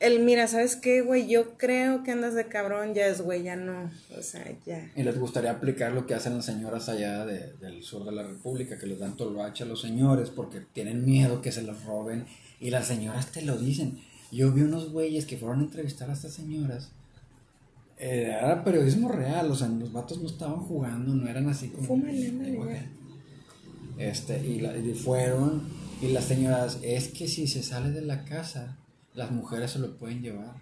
[0.00, 1.28] el mira, ¿sabes qué, güey?
[1.28, 3.90] Yo creo que andas de cabrón, ya es, güey, ya no.
[4.18, 4.90] O sea, ya.
[4.96, 8.22] Y les gustaría aplicar lo que hacen las señoras allá de- del sur de la
[8.22, 12.24] República, que les dan tolvache a los señores porque tienen miedo que se los roben.
[12.62, 13.98] Y las señoras te lo dicen.
[14.30, 16.90] Yo vi unos güeyes que fueron a entrevistar a estas señoras.
[17.98, 21.86] Eh, era periodismo real, o sea, los vatos no estaban jugando, no eran así como...
[21.86, 22.88] Fúmale.
[23.98, 25.62] Este, y, la- y fueron,
[26.00, 28.76] y las señoras, es que si se sale de la casa,
[29.14, 30.54] las mujeres se lo pueden llevar.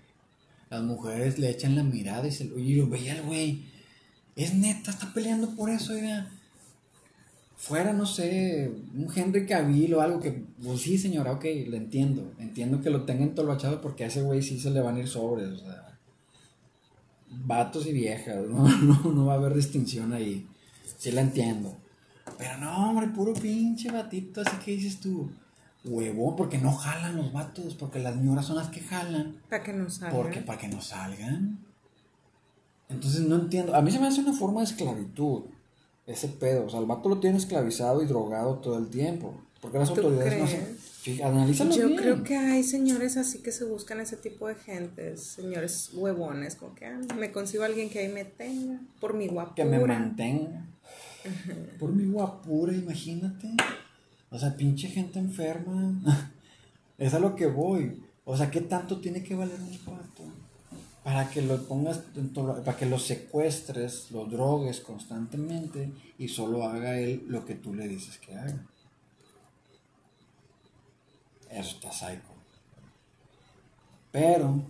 [0.69, 3.65] Las mujeres le echan la mirada y se lo, y lo veía el güey.
[4.37, 6.29] Es neta, está peleando por eso, oiga.
[7.61, 12.33] Fuera, no sé, un Henry Cavill o algo que, pues sí, señora, ok, le entiendo.
[12.39, 15.09] Entiendo que lo tengan tolvachado porque a ese güey sí se le van a ir
[15.09, 15.99] sobres, o sea.
[17.29, 20.49] Vatos y viejas, no, no, no va a haber distinción ahí.
[20.97, 21.77] Sí la entiendo.
[22.39, 25.31] Pero no, hombre, puro pinche batito, así que dices tú,
[25.85, 29.37] huevón, porque no jalan los vatos, porque las señoras son las que jalan.
[29.51, 30.17] Para que no salga.
[30.17, 31.59] Porque para que no salgan.
[32.89, 33.75] Entonces no entiendo.
[33.75, 35.43] A mí se me hace una forma de esclavitud.
[36.11, 36.67] Ese pedo.
[36.67, 39.35] O sea, el vato lo tiene esclavizado y drogado todo el tiempo.
[39.61, 41.25] Porque las ¿Tú autoridades no hacen.
[41.25, 41.99] Analízalo Yo bien.
[41.99, 46.75] creo que hay señores así que se buscan ese tipo de gente, señores huevones, como
[46.75, 49.55] que ah, me consigo a alguien que ahí me tenga, por mi guapura.
[49.55, 50.67] Que me mantenga.
[51.79, 53.49] Por mi guapura, imagínate.
[54.31, 56.01] O sea, pinche gente enferma.
[56.99, 58.03] es a lo que voy.
[58.25, 60.25] O sea, ¿qué tanto tiene que valer un vato?
[61.11, 62.03] Para que lo pongas,
[62.65, 67.89] para que lo secuestres, lo drogues constantemente y solo haga él lo que tú le
[67.89, 68.65] dices que haga.
[71.51, 72.31] Eso está psycho.
[74.13, 74.63] Pero,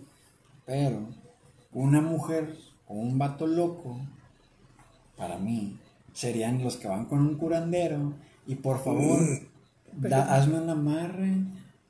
[0.65, 1.09] pero,
[1.73, 3.99] una mujer o un vato loco,
[5.15, 5.77] para mí,
[6.11, 8.13] serían los que van con un curandero
[8.47, 9.19] y por favor,
[9.93, 11.35] da- hazme un amarre,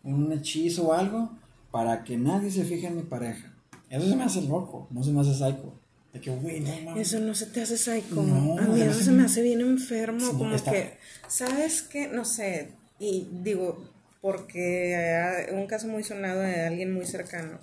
[0.04, 1.30] un hechizo o algo
[1.72, 3.51] para que nadie se fije en mi pareja.
[3.92, 5.74] Eso se me hace loco, no se me hace psycho.
[6.14, 7.08] De que, güey, no mames.
[7.14, 8.16] Eso no se te hace psycho.
[8.24, 10.20] No, a mí eso se me hace bien enfermo.
[10.20, 12.08] Sí, como está- que, ¿sabes qué?
[12.08, 12.70] No sé.
[13.00, 13.84] Y digo,
[14.22, 17.60] porque un caso muy sonado de alguien muy cercano.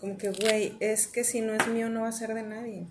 [0.00, 2.86] Como que, güey, es que si no es mío, no va a ser de nadie.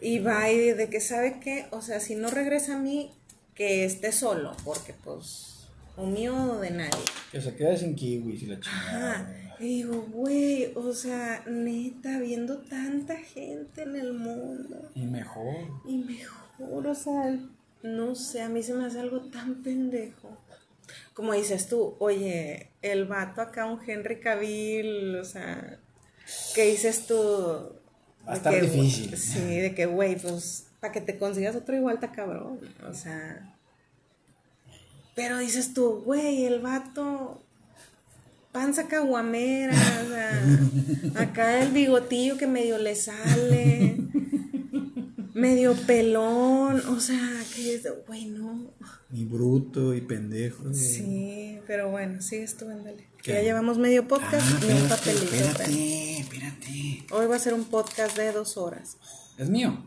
[0.00, 1.66] Y va y de que, ¿sabe qué?
[1.70, 3.10] O sea, si no regresa a mí,
[3.54, 4.56] que esté solo.
[4.64, 6.90] Porque, pues, o mío o de nadie.
[7.30, 9.12] Que se quede sin kiwis y la chingada.
[9.14, 9.34] Ajá.
[9.62, 14.90] Y digo, güey, o sea, neta, viendo tanta gente en el mundo.
[14.92, 15.54] Y mejor.
[15.86, 17.38] Y mejor, o sea,
[17.84, 20.36] no sé, a mí se me hace algo tan pendejo.
[21.14, 25.78] Como dices tú, oye, el vato acá, un Henry Cavill, o sea,
[26.56, 27.14] ¿qué dices tú?
[28.26, 29.16] Va a estar que, difícil.
[29.16, 33.54] Sí, de que, güey, pues, para que te consigas otro igual está cabrón, o sea.
[35.14, 37.41] Pero dices tú, güey, el vato,
[38.52, 43.96] panza caguamera, o sea, acá el bigotillo que medio le sale,
[45.34, 48.70] medio pelón, o sea, que es, güey, no.
[49.12, 50.70] Y bruto y pendejo.
[50.70, 53.06] y- Sí, pero bueno, sigues tú, ándale.
[53.22, 53.32] ¿Qué?
[53.34, 55.24] Ya llevamos medio podcast Ah, y un papelito.
[55.34, 57.06] espérate, espérate.
[57.12, 58.96] Hoy va a ser un podcast de dos horas.
[59.38, 59.82] Es mío.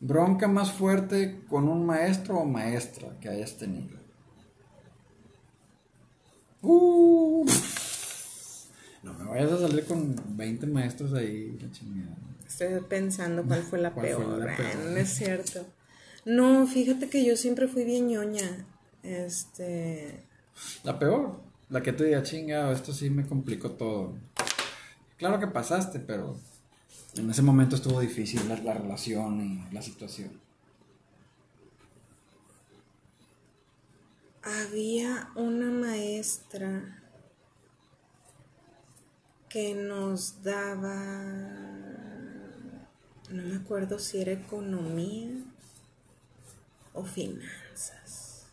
[0.00, 3.98] Bronca más fuerte con un maestro o maestra que hayas tenido.
[6.64, 7.46] Uh.
[9.02, 12.16] No me vayas a salir con 20 maestros ahí, la chingada.
[12.46, 14.38] Estoy pensando cuál fue la ¿Cuál fue peor.
[14.38, 14.76] la peor?
[14.76, 15.66] Bueno, no es cierto.
[16.24, 18.64] No, fíjate que yo siempre fui bien ñoña.
[19.02, 20.24] Este.
[20.84, 24.14] La peor, la que te diga chinga, esto sí me complicó todo.
[25.18, 26.38] Claro que pasaste, pero
[27.16, 30.30] en ese momento estuvo difícil la, la relación y la situación.
[34.44, 37.02] Había una maestra
[39.48, 41.22] que nos daba,
[43.30, 45.30] no me acuerdo si era economía
[46.92, 48.48] o finanzas.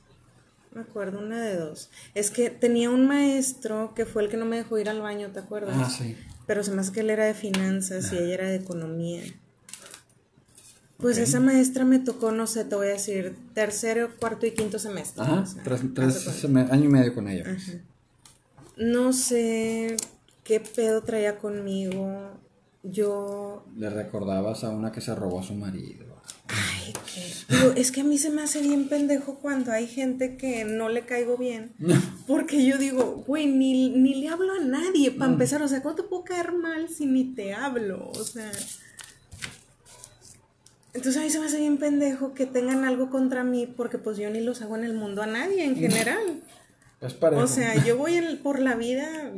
[0.71, 1.89] No me acuerdo, una de dos.
[2.13, 5.31] Es que tenía un maestro que fue el que no me dejó ir al baño,
[5.31, 5.75] ¿te acuerdas?
[5.77, 6.15] Ah, sí.
[6.47, 9.23] Pero se me hace que él era de finanzas y ella era de economía.
[11.01, 14.77] Pues esa maestra me tocó, no sé, te voy a decir, tercero, cuarto y quinto
[14.77, 15.23] semestre.
[15.23, 17.45] Ajá, o sea, tres, tres año y medio con ella.
[18.77, 19.97] No sé
[20.43, 22.39] qué pedo traía conmigo.
[22.83, 23.65] Yo.
[23.77, 26.05] Le recordabas a una que se robó a su marido.
[26.47, 26.93] Ay,
[27.49, 30.89] Digo, es que a mí se me hace bien pendejo cuando hay gente que no
[30.89, 31.73] le caigo bien.
[32.27, 35.61] Porque yo digo, güey, ni, ni le hablo a nadie para empezar.
[35.61, 38.09] O sea, ¿cómo te puedo caer mal si ni te hablo?
[38.09, 38.51] O sea.
[40.93, 44.17] Entonces a mí se me hace bien pendejo que tengan algo contra mí porque pues
[44.17, 46.43] yo ni los hago en el mundo a nadie en general.
[46.99, 47.41] Es parejo.
[47.41, 49.31] O sea, yo voy por la vida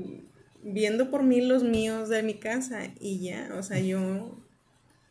[0.63, 4.38] viendo por mí los míos de mi casa y ya, o sea, yo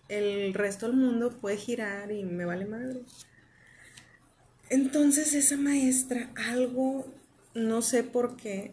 [0.08, 3.00] el resto del mundo puede girar y me vale madre.
[4.68, 7.06] Entonces esa maestra algo
[7.54, 8.72] no sé por qué,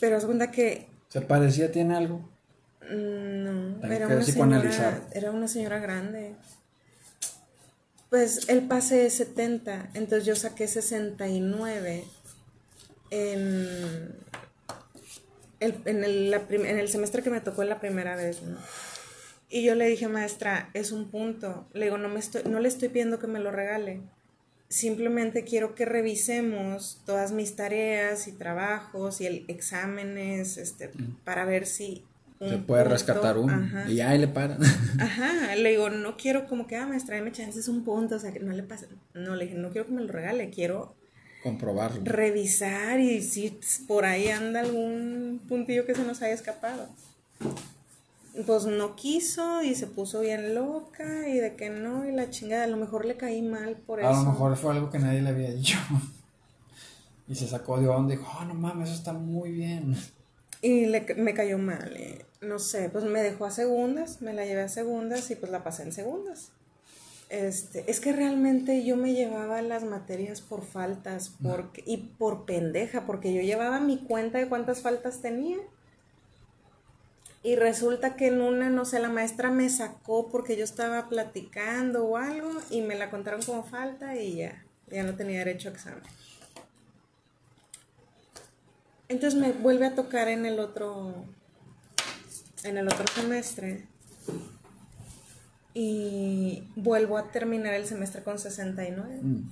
[0.00, 2.28] pero haz cuenta que ¿Se parecía, tiene algo?
[2.90, 4.16] Mm, no, era una
[4.60, 4.70] señora,
[5.12, 6.34] era una señora grande.
[8.10, 12.04] Pues el pase es 70, entonces yo saqué 69
[13.10, 14.14] en
[15.60, 18.58] el, en, el, la prim- en el semestre que me tocó la primera vez, ¿no?
[19.48, 21.68] Y yo le dije, maestra, es un punto.
[21.72, 24.00] Le digo, no, me estoy, no le estoy pidiendo que me lo regale.
[24.68, 30.90] Simplemente quiero que revisemos todas mis tareas y trabajos y el exámenes, este,
[31.24, 32.04] para ver si...
[32.38, 33.54] un Se puede punto- rescatar uno.
[33.54, 33.90] Ajá.
[33.90, 34.58] Y ahí le paran.
[35.00, 38.32] Ajá, le digo, no quiero como que, ah, maestra, dame chances un punto, o sea,
[38.32, 38.88] que no le pase.
[39.14, 40.94] No, le dije, no quiero que me lo regale, quiero
[41.42, 42.00] Comprobarlo.
[42.04, 46.88] revisar y si por ahí anda algún puntillo que se nos haya escapado.
[48.46, 52.64] Pues no quiso y se puso bien loca y de que no y la chingada,
[52.64, 54.24] a lo mejor le caí mal por A eso.
[54.24, 55.78] lo mejor fue algo que nadie le había dicho.
[57.28, 59.96] Y se sacó de onda y dijo, oh, no mames, eso está muy bien.
[60.62, 64.44] Y le, me cayó mal, eh, no sé, pues me dejó a segundas, me la
[64.46, 66.50] llevé a segundas y pues la pasé en segundas.
[67.28, 73.04] Este, es que realmente yo me llevaba las materias por faltas porque, y por pendeja,
[73.04, 75.58] porque yo llevaba mi cuenta de cuántas faltas tenía.
[77.42, 82.04] Y resulta que en una, no sé, la maestra me sacó porque yo estaba platicando
[82.04, 85.72] o algo y me la contaron como falta y ya, ya no tenía derecho a
[85.72, 86.02] examen.
[89.08, 91.14] Entonces me vuelve a tocar en el otro,
[92.64, 93.84] en el otro semestre
[95.74, 99.18] y vuelvo a terminar el semestre con 69.
[99.22, 99.42] Mm.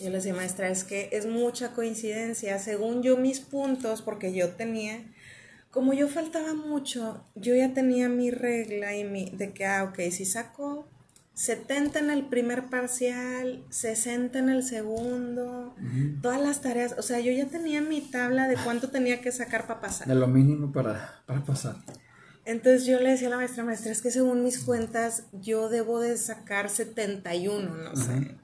[0.00, 2.58] Yo le decía, maestra, es que es mucha coincidencia.
[2.58, 5.02] Según yo, mis puntos, porque yo tenía,
[5.70, 10.10] como yo faltaba mucho, yo ya tenía mi regla y mi, de que, ah, ok,
[10.10, 10.86] si saco
[11.38, 15.72] 70 en el primer parcial, 60 en el segundo,
[16.20, 19.68] todas las tareas, o sea, yo ya tenía mi tabla de cuánto tenía que sacar
[19.68, 20.08] para pasar.
[20.08, 21.76] De lo mínimo para, para pasar.
[22.44, 26.00] Entonces yo le decía a la maestra, maestra, es que según mis cuentas yo debo
[26.00, 28.34] de sacar 71, no sé.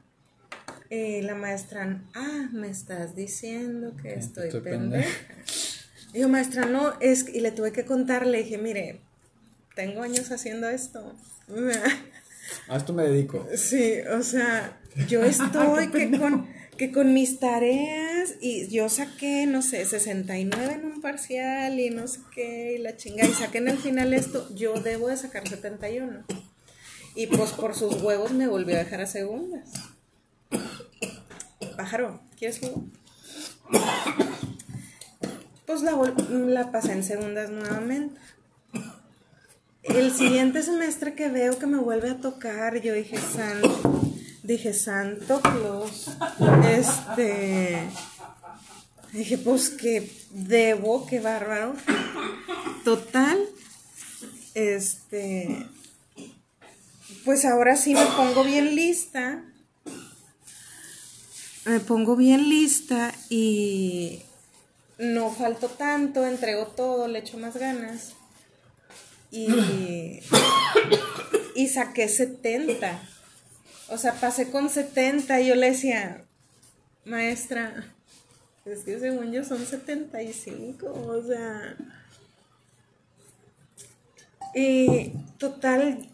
[0.88, 5.34] Y la maestra, ah, me estás diciendo que estoy, estoy pendeja.
[6.12, 9.00] Y yo, maestra, no, es, y le tuve que contar, le dije, mire,
[9.74, 11.12] tengo años haciendo esto.
[12.68, 13.46] A esto me dedico.
[13.56, 19.62] Sí, o sea, yo estoy que con, que con mis tareas y yo saqué, no
[19.62, 23.68] sé, 69 en un parcial y no sé qué, y la chinga, y saqué en
[23.68, 26.24] el final esto, yo debo de sacar 71.
[27.16, 29.70] Y pues por sus huevos me volvió a dejar a segundas.
[31.76, 32.84] Pájaro, ¿quieres jugo?
[35.66, 35.92] Pues la,
[36.30, 38.20] la pasé en segundas nuevamente.
[39.84, 44.00] El siguiente semestre que veo que me vuelve a tocar, yo dije, santo,
[44.42, 46.10] dije, santo Claus,
[46.66, 47.78] este,
[49.12, 51.74] dije, pues que debo, qué bárbaro.
[52.82, 53.38] Total,
[54.54, 55.66] este,
[57.26, 59.44] pues ahora sí me pongo bien lista,
[61.66, 64.22] me pongo bien lista y
[64.98, 68.14] no falto tanto, entrego todo, le echo más ganas.
[69.36, 70.20] Y,
[71.56, 73.02] y saqué 70.
[73.88, 76.24] O sea, pasé con 70 y yo le decía,
[77.04, 77.92] maestra,
[78.64, 81.76] es que según yo son 75, o sea...
[84.54, 86.08] Y total,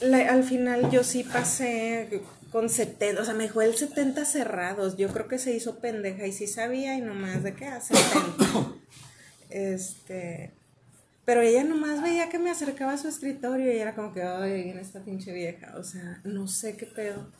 [0.00, 4.96] la- al final yo sí pasé con 70, o sea, me dejó el 70 cerrados.
[4.96, 8.74] Yo creo que se hizo pendeja y sí sabía y nomás de qué a 70.
[9.50, 10.52] Este,
[11.24, 14.64] pero ella nomás veía que me acercaba a su escritorio y era como que, ay,
[14.64, 15.74] viene esta pinche vieja.
[15.76, 17.30] O sea, no sé qué pedo.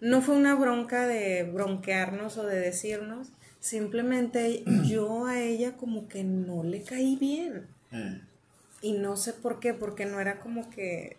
[0.00, 3.28] No fue una bronca de bronquearnos o de decirnos.
[3.60, 7.66] Simplemente yo a ella como que no le caí bien.
[7.92, 8.20] Eh,
[8.82, 11.16] Y no sé por qué, porque no era como que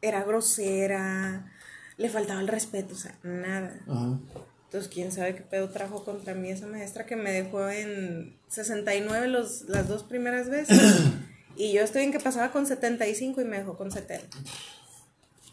[0.00, 1.52] era grosera,
[1.96, 3.78] le faltaba el respeto, o sea, nada.
[3.88, 4.18] Ajá.
[4.66, 9.28] Entonces, quién sabe qué pedo trajo contra mí esa maestra que me dejó en 69
[9.28, 10.78] los, las dos primeras veces.
[11.56, 14.36] y yo estoy en que pasaba con 75 y me dejó con 70.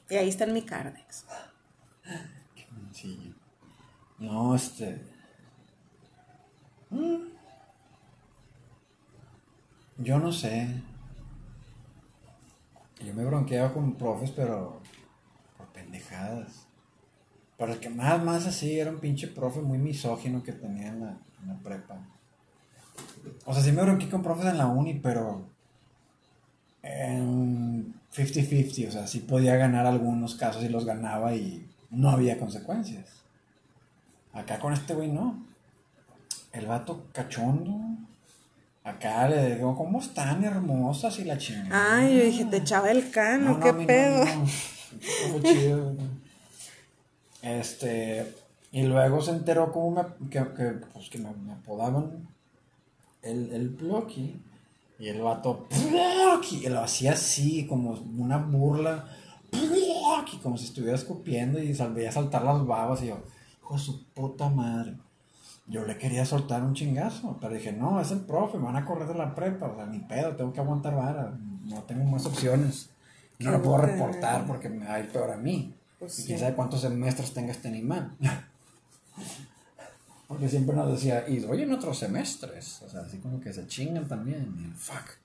[0.10, 1.26] Y ahí está en mi cardex.
[4.20, 5.02] No, este.
[6.90, 7.18] mm,
[9.98, 10.82] Yo no sé.
[13.06, 14.82] Yo me bronqueaba con profes, pero
[15.58, 16.68] por pendejadas.
[17.58, 21.02] Pero el que más, más así era un pinche profe muy misógino que tenía en
[21.02, 21.98] la, en la prepa.
[23.46, 25.53] O sea, sí me bronqué con profes en la uni, pero
[26.84, 33.06] 50-50, o sea, sí podía ganar algunos casos y los ganaba y no había consecuencias.
[34.34, 35.44] Acá con este güey no.
[36.52, 37.80] El vato cachondo.
[38.84, 41.98] Acá le digo, ¿cómo están hermosas y la chingada?
[41.98, 44.26] Ay, yo dije, te echaba el cano, No, no, qué a mí no, pedo.
[44.26, 45.96] no, chido.
[47.42, 48.34] Este,
[48.72, 52.28] y luego se enteró como me, que, que, pues, que me, me apodaban
[53.22, 53.70] el, el.
[55.00, 55.68] Y el vato,
[56.52, 59.06] y lo hacía así, como una burla.
[59.52, 63.04] Blocky, como si estuviera escupiendo y veía saltar las babas.
[63.04, 63.20] Y yo,
[63.62, 64.96] hijo de su puta madre.
[65.68, 68.86] Yo le quería soltar un chingazo, pero dije, no, es el profe, me van a
[68.86, 72.26] correr de la prepa, o sea, ni pedo, tengo que aguantar vara, no tengo más
[72.26, 72.90] opciones.
[73.40, 75.74] No lo puedo reportar porque me va a ir peor a mí.
[76.00, 76.28] Pues y sí.
[76.28, 78.16] quién sabe cuántos semestres tenga este animal.
[80.34, 82.82] porque siempre nos decía, y doy en otros semestres.
[82.82, 84.74] O sea, así como que se chingan también.
[84.78, 85.18] fuck.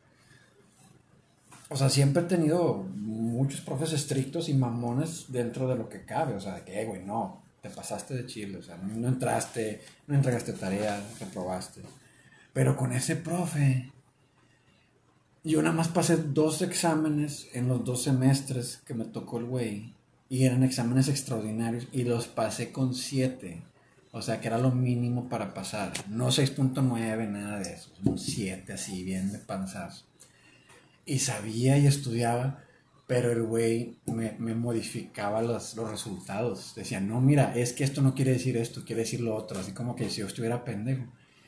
[1.70, 6.34] O sea, siempre he tenido muchos profes estrictos y mamones dentro de lo que cabe.
[6.34, 8.58] O sea, de que, "Eh, güey, no, te pasaste de chile.
[8.58, 11.82] O sea, no, no entraste, no entregaste tarea, reprobaste.
[12.52, 13.92] Pero con ese profe,
[15.44, 19.94] yo nada más pasé dos exámenes en los dos semestres que me tocó el güey.
[20.30, 23.62] Y eran exámenes extraordinarios y los pasé con siete.
[24.10, 25.92] O sea, que era lo mínimo para pasar.
[26.08, 27.92] No 6.9, nada de eso.
[28.04, 30.06] Un 7 así, bien de panzazo.
[31.04, 32.62] Y sabía y estudiaba,
[33.06, 36.74] pero el güey me, modificaba los, los resultados.
[36.74, 39.58] Decía, no, mira, es que esto no quiere decir esto, quiere decir lo otro.
[39.58, 41.04] Así como que si yo estuviera pendejo.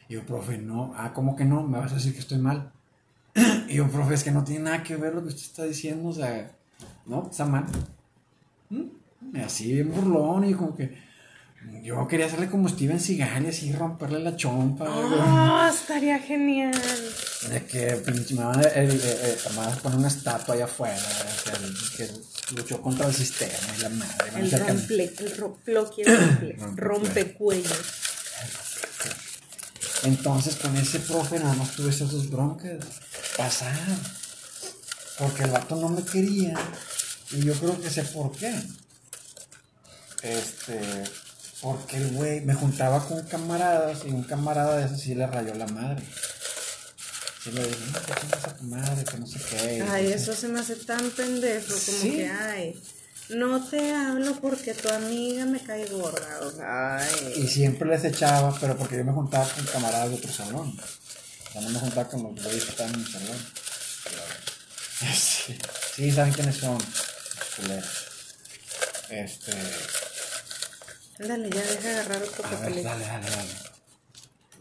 [0.08, 1.62] Y yo, profe, no, ah, ¿cómo que no?
[1.62, 2.72] Me vas a decir que estoy mal.
[3.68, 6.08] Y yo, profe, es que no tiene nada que ver lo que usted está diciendo,
[6.08, 6.50] o sea,
[7.06, 7.66] no, está mal.
[8.68, 9.36] ¿Mm?
[9.44, 10.98] Así, bien burlón, y como que
[11.82, 14.84] yo quería hacerle como Steven Seagal y así romperle la chompa.
[14.88, 16.72] Oh, estaría genial.
[17.50, 18.02] De que
[18.34, 20.96] me van a, el- el- el- me van a poner una estatua allá afuera,
[21.96, 22.10] que, que
[22.54, 24.30] luchó contra el sistema y la madre.
[24.40, 26.76] El romple, el romple, Rompecuello.
[26.76, 27.78] rompecuellos.
[30.02, 32.78] Entonces con ese profe nada más tuve esas dos broncas.
[33.36, 33.76] Pasar.
[35.18, 36.54] Porque el vato no me quería.
[37.32, 38.54] Y yo creo que sé por qué.
[40.22, 40.80] Este.
[41.60, 45.54] Porque el güey me juntaba con camaradas y un camarada de esos sí le rayó
[45.54, 46.02] la madre.
[47.44, 49.84] Sí le dije, no, que chingas a tu madre, que no sé qué.
[49.90, 52.10] Ay, eso se me hace tan pendejo, como Sí.
[52.12, 52.82] que, ay,
[53.30, 57.06] no te hablo porque tu amiga me cae gorda, o sea,
[57.36, 57.48] Y ay.
[57.48, 60.76] siempre les echaba, pero porque yo me juntaba con camaradas de otro salón.
[61.52, 63.36] Sea, no me juntaba con los güeyes que estaban en mi salón.
[65.00, 65.56] Sí,
[65.96, 66.76] sí, saben quiénes son.
[69.08, 69.52] Este.
[71.20, 72.88] Dale, ya deja de agarrar otro A ver, papelito.
[72.88, 73.50] dale, dale, dale.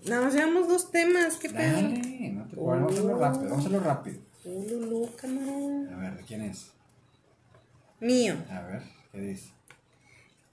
[0.06, 1.74] Nada más llevamos dos temas, ¿qué pedo?
[1.74, 4.20] Dale, no te vamos a hacerlo rápido, vamos a hacerlo rápido.
[4.46, 5.94] Ululú, camarón.
[5.94, 6.68] A ver, ¿de quién es?
[8.02, 9.50] Mío, A ver, ¿qué dice?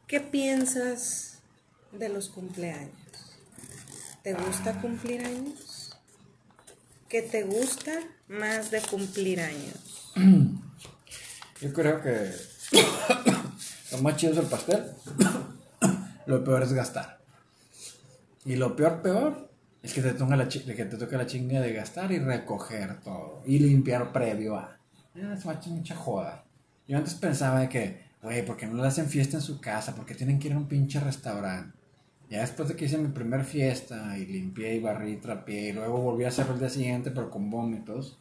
[0.08, 1.38] ¿qué piensas
[1.92, 2.92] de los cumpleaños?
[4.22, 5.96] ¿Te gusta cumplir años?
[7.08, 7.92] ¿Qué te gusta
[8.28, 10.12] más de cumplir años?
[11.60, 12.32] Yo creo que
[13.92, 14.84] lo más chido es el pastel.
[16.26, 17.18] Lo peor es gastar.
[18.44, 19.50] Y lo peor, peor,
[19.82, 23.42] es que te toca la, que te toca la chinga de gastar y recoger todo.
[23.46, 24.78] Y limpiar previo a.
[25.14, 26.44] Eh, Es mucha, joda.
[26.86, 29.94] Yo antes pensaba de que, güey, ¿por qué no le hacen fiesta en su casa?
[29.94, 31.76] ¿Por qué tienen que ir a un pinche restaurante?
[32.28, 35.72] Ya después de que hice mi primer fiesta y limpié y barrí y trapeé y
[35.72, 38.18] luego volví a hacerlo el día siguiente pero con vómitos,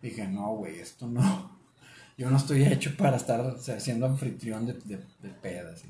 [0.00, 1.58] dije, no, güey, esto no.
[2.16, 5.84] Yo no estoy hecho para estar o sea, siendo anfitrión de, de, pedas.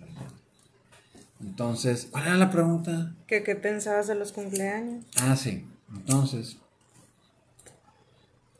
[1.40, 3.14] Entonces, ¿cuál era la pregunta?
[3.26, 5.04] ¿Qué, qué pensabas de los cumpleaños?
[5.20, 5.66] Ah, sí.
[5.94, 6.58] Entonces,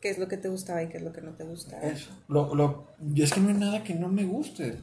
[0.01, 1.83] ¿Qué es lo que te gustaba y qué es lo que no te gustaba?
[1.83, 2.11] eso.
[2.29, 4.79] Lo, lo, y es que no hay nada que no me guste.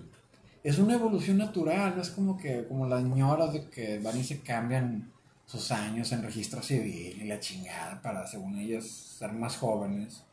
[0.64, 4.24] Es una evolución natural, no es como que como las señoras de que van y
[4.24, 5.12] se cambian
[5.46, 10.24] sus años en registro civil y la chingada para, según ellas, ser más jóvenes.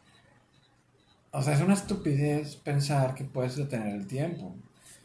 [1.31, 4.55] O sea, es una estupidez pensar que puedes detener el tiempo,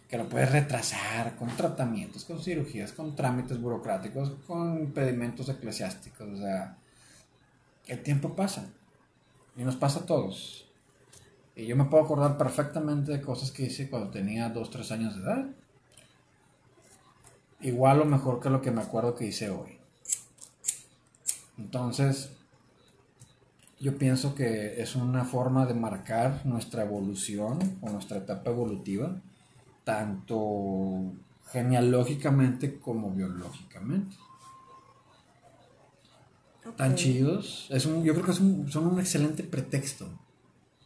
[0.08, 6.28] que lo puedes retrasar con tratamientos, con cirugías, con trámites burocráticos, con impedimentos eclesiásticos.
[6.30, 6.78] O sea,
[7.88, 8.70] el tiempo pasa
[9.58, 10.66] y nos pasa a todos.
[11.56, 15.16] Y yo me puedo acordar perfectamente de cosas que hice cuando tenía 2, 3 años
[15.16, 15.46] de edad.
[17.62, 19.78] igual o mejor que lo que me acuerdo que hice hoy.
[21.58, 22.30] Entonces,
[23.80, 29.20] yo pienso que es una forma de marcar nuestra evolución o nuestra etapa evolutiva,
[29.88, 31.14] tanto
[31.50, 34.18] genealógicamente como biológicamente.
[36.76, 37.70] Tan chidos.
[37.70, 40.10] Es un, yo creo que son un excelente pretexto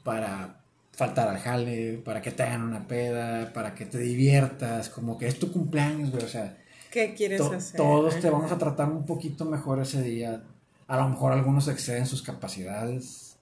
[0.04, 5.18] para faltar al jale, para que te hagan una peda, para que te diviertas, como
[5.18, 6.60] que es tu cumpleaños, güey, o sea.
[6.92, 7.78] ¿Qué quieres hacer?
[7.78, 10.44] Todos te vamos a tratar un poquito mejor ese día.
[10.88, 13.40] A lo mejor algunos exceden sus capacidades.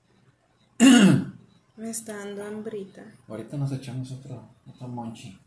[1.76, 3.04] Me está dando hambrita.
[3.28, 5.38] Ahorita nos echamos otro, otro monchi.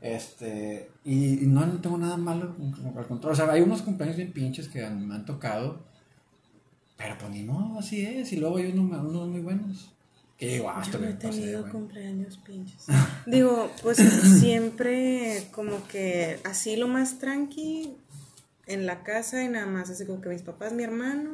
[0.00, 2.54] Este, y, no, tengo nada malo,
[2.96, 3.32] al contrario.
[3.32, 5.80] O sea, hay unos cumpleaños bien pinches que me han tocado.
[6.96, 8.32] Pero pues ni modo, así es.
[8.32, 9.92] Y luego hay unos, unos muy buenos.
[10.36, 12.86] Que digo, ah, Yo no he tenido cumpleaños pinches.
[13.26, 17.96] digo, pues siempre como que así lo más tranqui
[18.66, 21.30] en la casa y nada más, así como que mis papás, mi hermano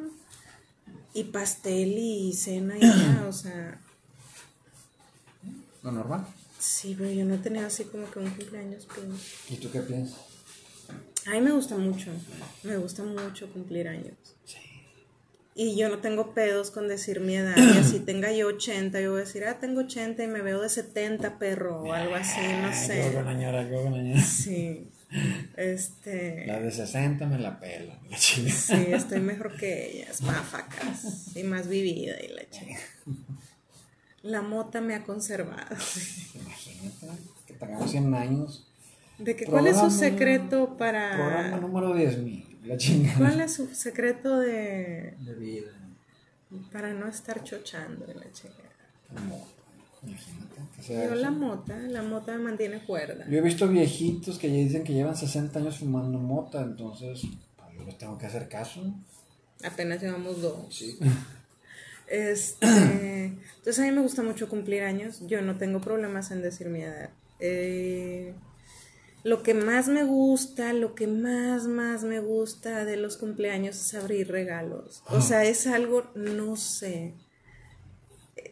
[1.13, 3.79] y pastel y cena y ya, o sea.
[5.83, 6.25] ¿Lo normal?
[6.65, 9.35] Sí, pero yo no he tenido así como que un cumpleaños pinche.
[9.49, 10.19] ¿Y tú qué piensas?
[11.27, 12.09] A mí me gusta mucho,
[12.63, 14.15] me gusta mucho cumplir años.
[14.45, 14.57] Sí.
[15.53, 17.55] Y yo no tengo pedos con decir mi edad.
[17.55, 20.59] Y así tenga yo 80, yo voy a decir, ah, tengo 80 y me veo
[20.59, 23.11] de 70, perro, o algo así, no sé.
[23.13, 24.89] Yo con yo con Sí.
[25.55, 26.45] Este.
[26.47, 27.99] La de 60 me la pela.
[28.17, 28.47] Sí,
[28.87, 31.35] estoy mejor que ellas, máfacas.
[31.35, 32.79] Y más vivida y la chica.
[34.25, 35.75] La mota me ha conservado.
[36.33, 37.07] Imagínate
[37.45, 38.67] que tengamos 100 años.
[39.19, 41.15] ¿De que, ¿Cuál es su secreto para.
[41.15, 43.17] Programa número 10.000.
[43.17, 45.13] ¿Cuál es su secreto de...
[45.19, 45.71] De vida.
[46.73, 48.63] Para no estar chochando de la chingada.
[50.03, 50.55] Imagínate.
[50.87, 53.27] Yo la mota, la mota me mantiene cuerda.
[53.29, 57.21] Yo he visto viejitos que dicen que llevan 60 años fumando mota, entonces
[57.55, 58.81] pues, yo les tengo que hacer caso.
[59.63, 60.75] Apenas llevamos dos.
[60.75, 60.97] Sí.
[62.07, 62.65] Este,
[63.57, 65.21] entonces a mí me gusta mucho cumplir años.
[65.27, 67.09] Yo no tengo problemas en decir mi edad.
[67.39, 68.33] Eh,
[69.23, 73.93] lo que más me gusta, lo que más, más me gusta de los cumpleaños es
[73.95, 75.01] abrir regalos.
[75.09, 77.15] O sea, es algo, no sé,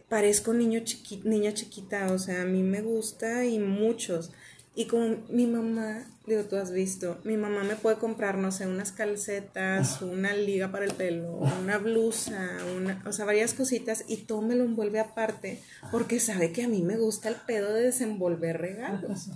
[0.09, 0.81] parezco niño
[1.23, 4.31] niña chiquita, o sea, a mí me gusta y muchos.
[4.75, 8.65] Y como mi mamá, digo, tú has visto, mi mamá me puede comprar, no sé,
[8.65, 14.17] unas calcetas, una liga para el pelo, una blusa, una, o sea, varias cositas y
[14.17, 15.61] todo me lo envuelve aparte
[15.91, 19.29] porque sabe que a mí me gusta el pedo de desenvolver regalos.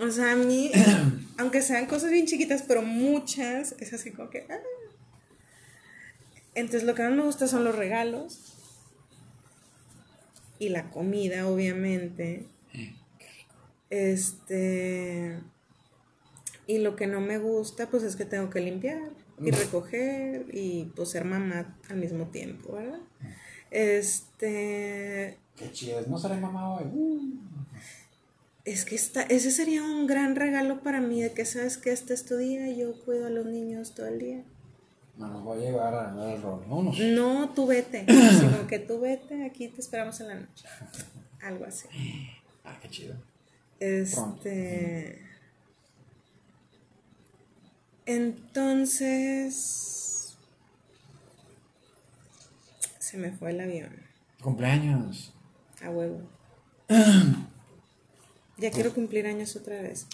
[0.00, 0.72] O sea, a mí,
[1.38, 4.46] aunque sean cosas bien chiquitas, pero muchas, es así como que...
[4.50, 4.58] Ah.
[6.56, 8.40] Entonces lo que más me gusta son los regalos
[10.58, 12.46] y la comida, obviamente.
[13.90, 15.40] Este...
[16.66, 19.10] Y lo que no me gusta, pues es que tengo que limpiar
[19.40, 23.00] y recoger y pues ser mamá al mismo tiempo, ¿verdad?
[23.70, 25.38] Este...
[25.54, 26.84] Qué chido, no seré mamá hoy.
[26.92, 27.46] Uh
[28.66, 32.12] es que esta, ese sería un gran regalo para mí, de que sabes que este
[32.12, 34.42] es tu día y yo cuido a los niños todo el día.
[35.16, 36.64] No, nos voy a llevar a dar el rol.
[36.68, 38.04] No, tú vete.
[38.38, 40.66] sino que tú vete, aquí te esperamos en la noche.
[41.40, 41.86] Algo así.
[42.64, 43.14] Ah, qué chido.
[43.80, 45.22] Este.
[48.06, 49.56] Entonces.
[52.98, 53.92] Se me fue el avión.
[54.42, 55.32] Cumpleaños.
[55.82, 56.20] A huevo.
[58.58, 60.06] Ya quiero cumplir años otra vez.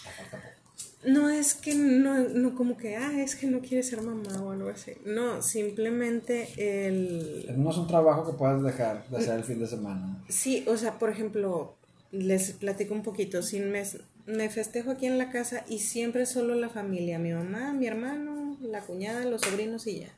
[1.04, 4.50] No es que no, no como que, ah, es que no quiere ser mamá o
[4.50, 4.92] algo así.
[5.04, 7.46] No, simplemente el...
[7.56, 10.24] No es un trabajo que puedas dejar de hacer el fin de semana.
[10.28, 11.76] Sí, o sea, por ejemplo,
[12.12, 13.42] les platico un poquito.
[13.42, 13.82] Sin me,
[14.26, 18.56] me festejo aquí en la casa y siempre solo la familia, mi mamá, mi hermano,
[18.60, 20.14] la cuñada, los sobrinos y ya.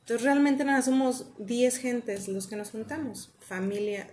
[0.00, 3.32] Entonces realmente nada, somos 10 gentes los que nos juntamos.
[3.40, 4.08] Familia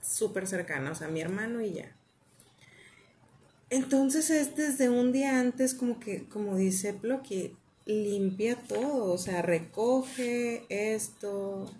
[0.00, 1.94] súper cercana, o sea, mi hermano y ya.
[3.68, 9.42] Entonces es desde un día antes como que, como dice que limpia todo, o sea,
[9.42, 11.70] recoge esto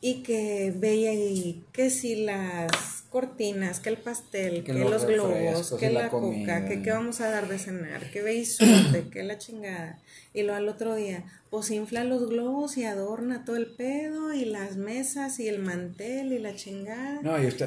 [0.00, 5.90] y que veía y que si las cortinas, que el pastel, que, los, globos, que
[5.90, 9.98] la, coca, que qué vamos a dar de cenar, que ve suerte, que la chingada.
[10.38, 14.44] Y luego al otro día, pues infla los globos y adorna todo el pedo y
[14.44, 17.20] las mesas y el mantel y la chingada.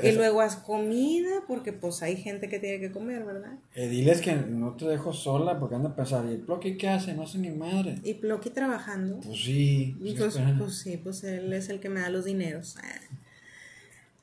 [0.04, 3.56] y, luego haz comida porque pues hay gente que tiene que comer, ¿verdad?
[3.76, 6.88] Eh, diles que no te dejo sola porque anda a pensar, ¿y el Ploqui qué
[6.88, 7.14] hace?
[7.14, 8.00] No sé ni madre.
[8.06, 9.20] ¿Y Ploqui trabajando?
[9.20, 9.94] Pues sí.
[10.18, 12.78] Pues, pues, sí, pues él es el que me da los dineros.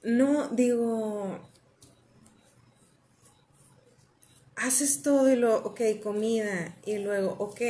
[0.03, 1.39] No, digo...
[4.57, 7.61] haces todo y luego, ok, comida, y luego, ok,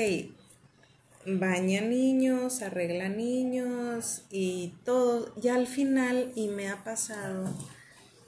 [1.38, 5.34] baña niños, arregla niños y todo.
[5.36, 7.54] Ya al final, y me ha pasado,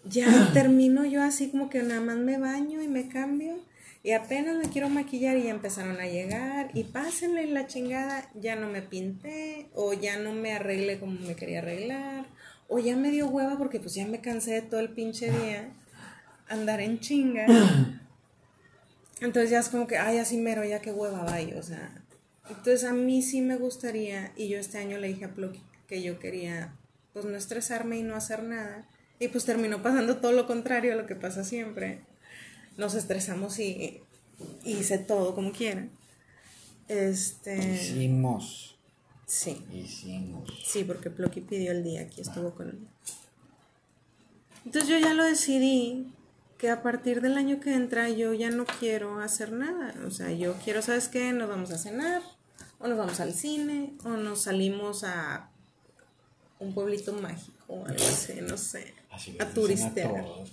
[0.05, 3.59] ya termino yo así como que nada más me baño y me cambio.
[4.03, 6.71] Y apenas me quiero maquillar y ya empezaron a llegar.
[6.75, 11.37] Y pásenle la chingada, ya no me pinté, o ya no me arreglé como me
[11.37, 12.27] quería arreglar,
[12.69, 15.71] o ya me dio hueva porque pues ya me cansé de todo el pinche día
[16.49, 17.47] andar en chinga.
[19.21, 22.00] Entonces ya es como que, ay, así mero, ya qué hueva vaya, o sea.
[22.51, 26.03] Entonces a mí sí me gustaría, y yo este año le dije a Plucky que
[26.03, 26.75] yo quería,
[27.13, 28.87] pues no estresarme y no hacer nada.
[29.19, 32.01] Y pues terminó pasando todo lo contrario a lo que pasa siempre.
[32.77, 34.03] Nos estresamos y,
[34.65, 35.89] y hice todo como quiera.
[36.89, 37.57] Este.
[37.57, 38.79] Hicimos.
[39.27, 39.65] Sí.
[39.73, 40.51] Hicimos.
[40.65, 42.79] Sí, porque Plucky pidió el día, aquí estuvo con él.
[44.65, 46.13] Entonces yo ya lo decidí
[46.59, 49.95] que a partir del año que entra yo ya no quiero hacer nada.
[50.07, 51.33] O sea, yo quiero, ¿sabes qué?
[51.33, 52.23] Nos vamos a cenar,
[52.81, 55.51] o nos vamos al cine, o nos salimos a
[56.59, 60.24] un pueblito mágico, o algo así, no sé, Así a turistear.
[60.24, 60.51] todos.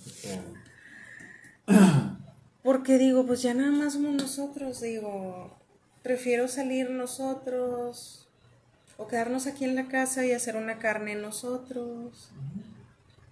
[2.62, 5.56] Porque digo, pues ya nada más somos nosotros, digo,
[6.02, 8.28] prefiero salir nosotros,
[8.98, 12.30] o quedarnos aquí en la casa y hacer una carne nosotros.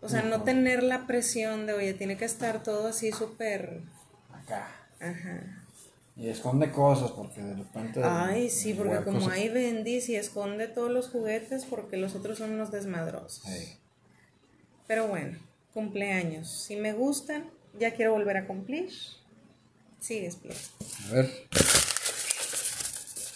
[0.01, 3.82] O sea, no tener la presión de, oye, tiene que estar todo así súper...
[4.32, 4.68] Acá.
[5.01, 5.66] Ajá.
[6.19, 8.01] Y esconde cosas porque de repente.
[8.03, 12.39] Ay, sí, porque como cosas- hay bendis y esconde todos los juguetes porque los otros
[12.39, 13.43] son unos desmadrosos.
[14.87, 15.39] Pero bueno,
[15.75, 16.49] cumpleaños.
[16.51, 18.91] Si me gustan, ya quiero volver a cumplir.
[20.01, 20.71] Sigues, Plus.
[21.09, 21.31] A ver.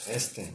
[0.08, 0.54] Este.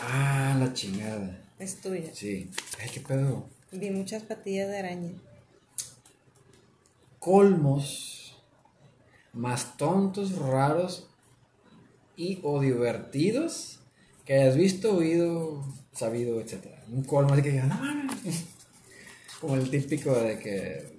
[0.00, 1.40] Ah, la chingada.
[1.58, 2.14] Es tuya.
[2.14, 2.50] Sí.
[2.80, 3.48] Ay, qué pedo.
[3.72, 5.10] Vi muchas patillas de araña.
[7.18, 8.23] Colmos
[9.34, 11.08] más tontos, raros
[12.16, 13.80] y o divertidos
[14.24, 16.82] que hayas visto, oído, sabido, etcétera.
[16.90, 18.44] Un colmo así que digan, no mames.
[19.40, 20.98] Como el típico de que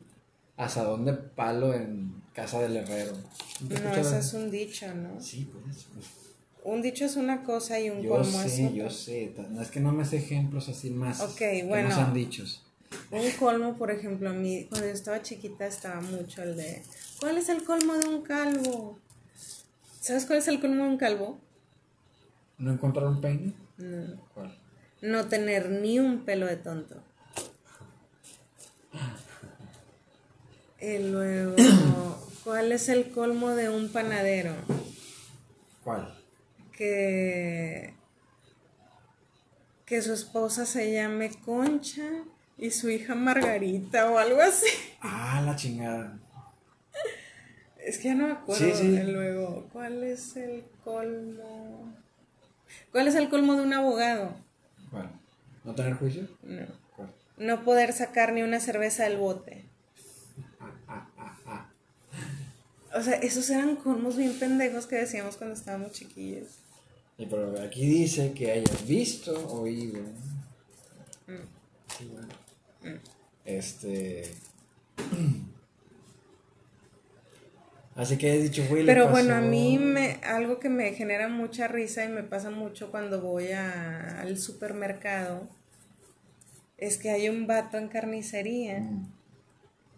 [0.58, 3.14] asadón de palo en casa del herrero.
[3.62, 4.18] ¿Nunca No, eso eso?
[4.18, 5.20] es un dicho, ¿no?
[5.20, 5.88] Sí, pues.
[6.64, 8.76] Un dicho es una cosa y un Yo colmo es sé, otra.
[8.78, 9.34] yo sé.
[9.52, 11.22] No es que no me sé ejemplos así más.
[11.22, 11.90] Ok, bueno.
[11.90, 12.64] No sean dichos.
[13.12, 16.82] Un colmo, por ejemplo, a mí cuando yo estaba chiquita estaba mucho el de
[17.20, 19.00] ¿Cuál es el colmo de un calvo?
[20.02, 21.40] ¿Sabes cuál es el colmo de un calvo?
[22.58, 23.54] ¿No encontraron peine?
[23.78, 24.22] No.
[24.34, 24.58] ¿Cuál?
[25.02, 27.02] No tener ni un pelo de tonto.
[30.82, 31.56] Y luego,
[32.44, 34.54] ¿cuál es el colmo de un panadero?
[35.84, 36.14] ¿Cuál?
[36.74, 37.96] Que,
[39.86, 42.08] que su esposa se llame Concha
[42.58, 44.68] y su hija Margarita o algo así.
[45.02, 46.20] Ah, la chingada.
[47.86, 48.66] Es que ya no me acuerdo.
[48.66, 49.04] Sí, sí.
[49.04, 51.94] Luego, ¿cuál es el colmo?
[52.92, 54.36] ¿Cuál es el colmo de un abogado?
[54.90, 55.12] ¿Cuál?
[55.64, 56.28] ¿No tener juicio?
[56.42, 56.66] No.
[56.96, 57.14] ¿Cuál?
[57.38, 59.66] No poder sacar ni una cerveza del bote.
[60.60, 61.70] Ah, ah, ah.
[62.96, 66.48] O sea, esos eran colmos bien pendejos que decíamos cuando estábamos chiquillos.
[67.20, 70.02] Y pero aquí dice que hayas visto, oído.
[71.28, 71.96] Mm.
[71.96, 73.00] Sí, bueno.
[73.46, 74.34] Este.
[77.96, 81.30] Así que he dicho, güey, le Pero bueno, a mí me, algo que me genera
[81.30, 85.48] mucha risa y me pasa mucho cuando voy a- al supermercado
[86.78, 88.80] es que hay un vato en carnicería.
[88.82, 89.08] Mm.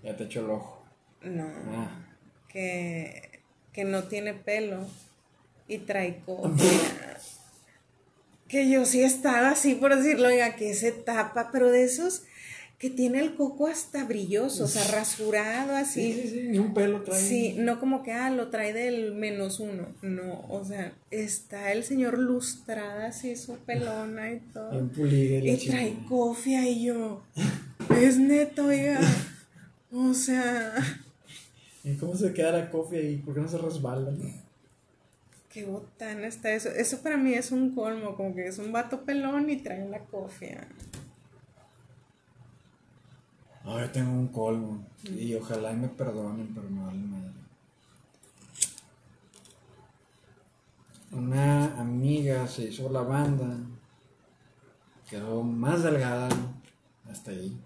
[0.04, 0.86] Ya te echo el ojo.
[1.24, 1.50] No.
[1.72, 2.04] Ah.
[2.50, 3.42] que,
[3.74, 4.86] que no tiene pelo
[5.68, 6.54] y trae copia.
[8.48, 12.24] que yo sí estaba así por decirlo, oiga, que se tapa, pero de esos
[12.78, 16.30] que tiene el coco hasta brilloso, o sea, rasurado Sí, sí, así.
[16.30, 17.20] sí, ni un pelo trae.
[17.20, 21.84] Sí, no como que, ah, lo trae del menos uno, no, o sea, está el
[21.84, 24.70] señor lustrada así, su pelona y todo.
[24.94, 27.24] Bien Y trae cofia y yo,
[28.00, 29.00] es neto, oiga,
[29.92, 30.74] o sea...
[31.84, 33.18] ¿Y cómo se queda la cofia ahí?
[33.18, 34.12] ¿Por qué no se resbala?
[35.50, 36.70] Qué botana está eso.
[36.70, 40.00] Eso para mí es un colmo, como que es un vato pelón y trae la
[40.00, 40.68] cofia.
[43.68, 44.86] Yo tengo un colmo.
[45.04, 47.32] Y ojalá y me perdonen, pero me vale madre.
[51.12, 53.58] Una amiga se hizo la banda.
[55.10, 56.30] Quedó más delgada.
[57.10, 57.60] Hasta ahí.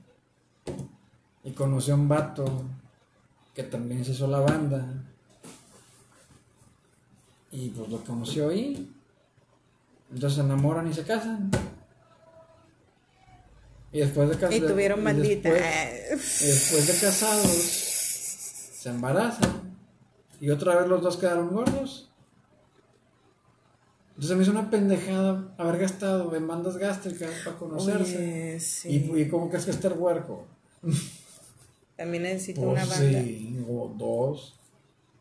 [1.43, 2.63] Y conoció a un vato
[3.53, 4.85] que también se hizo la banda.
[7.51, 8.91] Y pues lo conoció ahí.
[10.11, 11.51] Entonces se enamoran y se casan.
[13.93, 14.53] Y después de casar.
[14.53, 15.49] Y tuvieron bandita.
[15.49, 19.71] Y después de casados, se embarazan
[20.41, 22.09] y otra vez los dos quedaron gordos.
[24.15, 28.17] Entonces me hizo una pendejada haber gastado en bandas gástricas para conocerse.
[28.17, 28.89] Oye, sí.
[28.89, 30.47] Y, y cómo crees que está el huerco.
[31.95, 33.21] También necesito Pues una banda.
[33.21, 34.55] sí, o dos.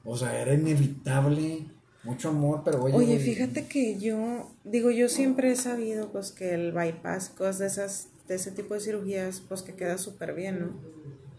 [0.04, 1.66] O sea, era inevitable.
[2.02, 2.94] Mucho amor, pero oye.
[2.94, 7.66] Oye, fíjate que yo, digo, yo siempre he sabido pues que el bypass, cosas de
[7.66, 10.68] esas, de ese tipo de cirugías, pues que queda súper bien, ¿no?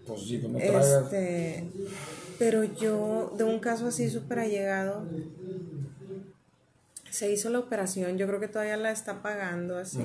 [0.06, 1.06] Pues sí, tragas.
[1.06, 1.64] Este,
[2.38, 5.06] pero yo, de un caso así súper allegado,
[7.10, 10.00] se hizo la operación, yo creo que todavía la está pagando así.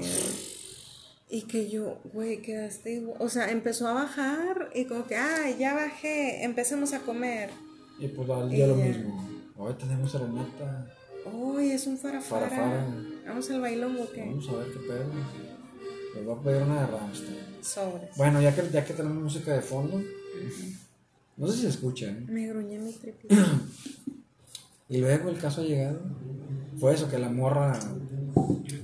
[1.29, 3.17] Y que yo, güey, quedaste igual.
[3.19, 7.51] O sea, empezó a bajar y como que, ay, ya bajé, empecemos a comer.
[7.99, 9.29] Y pues al día lo mismo.
[9.57, 10.87] Hoy tenemos serenata.
[11.33, 12.49] Uy, es un farafara.
[12.49, 12.87] Farafara.
[13.27, 14.21] Vamos al bailongo, ¿o ¿qué?
[14.21, 15.07] Vamos a ver qué pedo.
[16.17, 17.37] Les voy a pedir una de Ramstein.
[17.61, 18.11] Sobres.
[18.17, 20.03] Bueno, ya que, ya que tenemos música de fondo.
[21.37, 22.25] No sé si se escucha, ¿eh?
[22.29, 23.29] Me gruñé mi triple.
[24.89, 26.01] Y luego el caso ha llegado.
[26.79, 27.77] Fue eso, que la morra.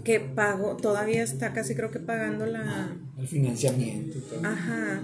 [0.03, 2.97] que pago, todavía está casi creo que pagando la...
[3.16, 4.41] El financiamiento y todo.
[4.45, 5.01] Ajá.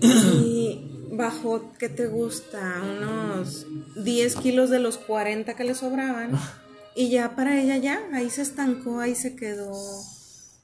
[0.00, 2.80] Y bajó, ¿qué te gusta?
[2.80, 3.66] Unos
[3.96, 6.30] 10 kilos de los 40 que le sobraban.
[6.94, 9.72] Y ya para ella ya, ahí se estancó, ahí se quedó.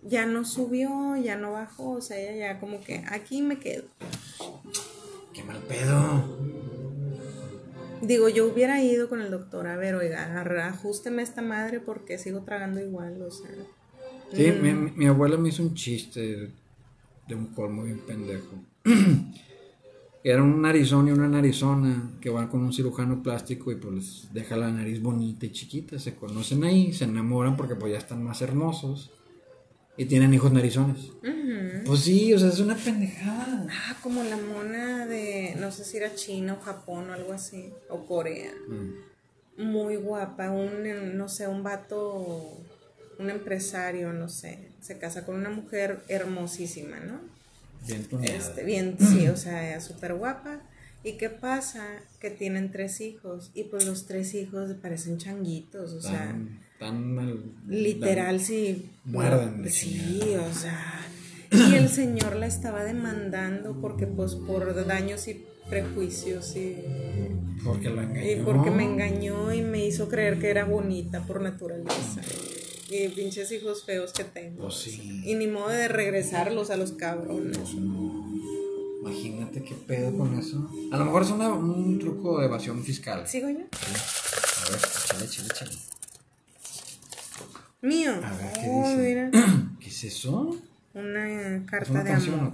[0.02, 3.84] Ya no subió, ya no bajó, o sea, ella ya como que aquí me quedo.
[5.32, 6.24] Qué mal pedo.
[8.02, 12.40] Digo, yo hubiera ido con el doctor, a ver, oiga, ajústeme esta madre porque sigo
[12.40, 13.48] tragando igual, o sea.
[14.34, 14.62] Sí, Mm.
[14.62, 16.50] mi, mi- mi abuela me hizo un chiste
[17.28, 18.56] de un colmo bien pendejo.
[20.24, 24.32] Era un narizón y una narizona que van con un cirujano plástico y pues les
[24.34, 25.98] deja la nariz bonita y chiquita.
[25.98, 29.10] Se conocen ahí, se enamoran porque pues ya están más hermosos
[29.96, 31.12] y tienen hijos narizones.
[31.84, 33.66] Pues sí, o sea, es una pendejada.
[33.70, 37.72] Ah, como la mona de, no sé si era China o Japón o algo así,
[37.88, 38.52] o Corea.
[38.68, 39.62] Mm.
[39.64, 42.56] Muy guapa, un, no sé, un vato,
[43.18, 47.20] un empresario, no sé, se casa con una mujer hermosísima, ¿no?
[47.86, 48.06] Bien.
[48.22, 50.60] Este, bien, sí, o sea, súper guapa.
[51.04, 51.84] ¿Y qué pasa?
[52.20, 56.36] Que tienen tres hijos y pues los tres hijos parecen changuitos, o sea,
[56.82, 58.90] tan mal- literal, tan- sí.
[59.04, 60.48] muerden de Sí, chingada.
[60.48, 60.98] o sea.
[61.50, 66.76] Y el señor la estaba demandando porque pues por daños y prejuicios y,
[67.64, 68.30] Porque lo engañó.
[68.32, 72.20] y porque me engañó y me hizo creer que era bonita por naturaleza.
[72.90, 74.62] Y pinches hijos feos que tengo.
[74.62, 75.22] Pues sí.
[75.24, 77.56] Y ni modo de regresarlos a los cabrones.
[77.58, 78.30] Pues no.
[79.02, 80.68] Imagínate qué pedo con eso.
[80.90, 83.26] A lo mejor es una- un truco de evasión fiscal.
[83.26, 83.58] ¿Sigo yo?
[83.60, 85.72] A ver, échale, échale, échale.
[87.82, 88.12] Mío.
[88.22, 89.30] A ver, ¿qué Oh, dice?
[89.80, 90.56] ¿Qué es eso?
[90.94, 92.52] Una ¿Es carta una de canción amor.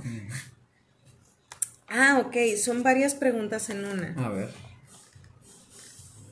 [1.89, 2.37] Ah, ok.
[2.63, 4.15] Son varias preguntas en una.
[4.25, 4.51] A ver.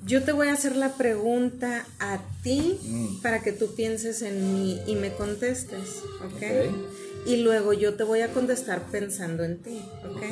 [0.05, 3.21] Yo te voy a hacer la pregunta a ti Mm.
[3.23, 6.35] para que tú pienses en mí y me contestes, ¿ok?
[6.37, 7.27] Ok.
[7.27, 10.17] Y luego yo te voy a contestar pensando en ti, ¿ok?
[10.17, 10.23] Ok.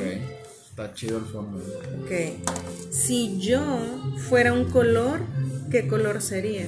[0.71, 1.59] Está chido el fondo.
[2.05, 2.93] Ok.
[2.93, 3.61] Si yo
[4.29, 5.21] fuera un color,
[5.73, 6.67] ¿qué color sería?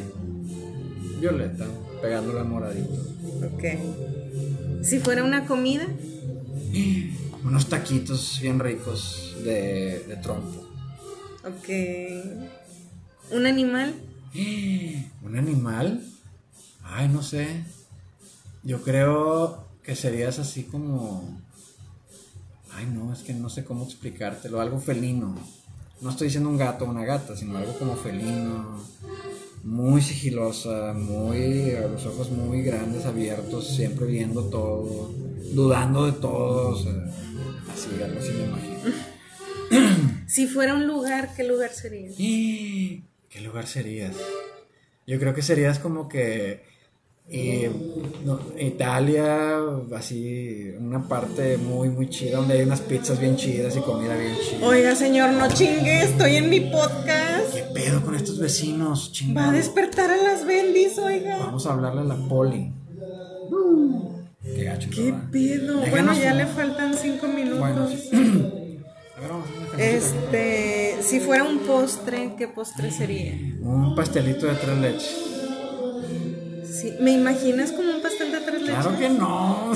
[1.21, 1.67] Violeta,
[2.07, 2.95] pegándole a moradito.
[3.53, 3.65] Ok.
[4.85, 5.87] Si fuera una comida,
[7.45, 10.69] Unos taquitos bien ricos de, de trompo.
[11.45, 11.69] ok.
[13.33, 13.95] Un animal,
[15.23, 16.05] ¿Un animal?
[16.85, 17.65] Ay, no sé.
[18.63, 21.41] Yo creo que serías así como...
[22.73, 24.61] Ay, no, es que no sé cómo explicártelo.
[24.61, 25.35] Algo felino.
[26.01, 28.81] No estoy diciendo un gato o una gata, sino algo como felino.
[29.65, 31.73] Muy sigilosa, muy...
[31.73, 35.11] los ojos muy grandes, abiertos, siempre viendo todo,
[35.53, 36.71] dudando de todo.
[36.71, 36.93] o sea,
[37.73, 38.79] así, algo así me imagino.
[40.27, 42.11] si fuera un lugar, ¿qué lugar sería?
[42.17, 44.15] ¿Qué lugar serías?
[45.07, 46.65] Yo creo que serías como que
[47.29, 47.71] eh,
[48.25, 49.59] no, Italia,
[49.97, 54.35] así, una parte muy, muy chida, donde hay unas pizzas bien chidas y comida bien
[54.49, 54.67] chida.
[54.67, 57.53] Oiga, señor, no chingue, estoy en mi podcast.
[57.55, 61.39] ¿Qué pedo con estos vecinos, Va a despertar a las bendis, oiga.
[61.39, 62.73] Vamos a hablarle a la poli.
[64.43, 65.31] Qué gacho, ¿Qué ¿verdad?
[65.33, 65.81] pedo?
[65.81, 67.59] Déjanos Bueno, ya un- le faltan cinco minutos.
[67.59, 68.09] Bueno, sí.
[69.17, 70.39] A ver, vamos a hacer una cancioncita.
[70.39, 73.33] Este, si fuera un postre, ¿qué postre sería?
[73.63, 75.36] Un pastelito de tres leches.
[76.81, 78.75] Sí, ¿Me imaginas como un pastel de tres leches?
[78.75, 79.73] Claro que no.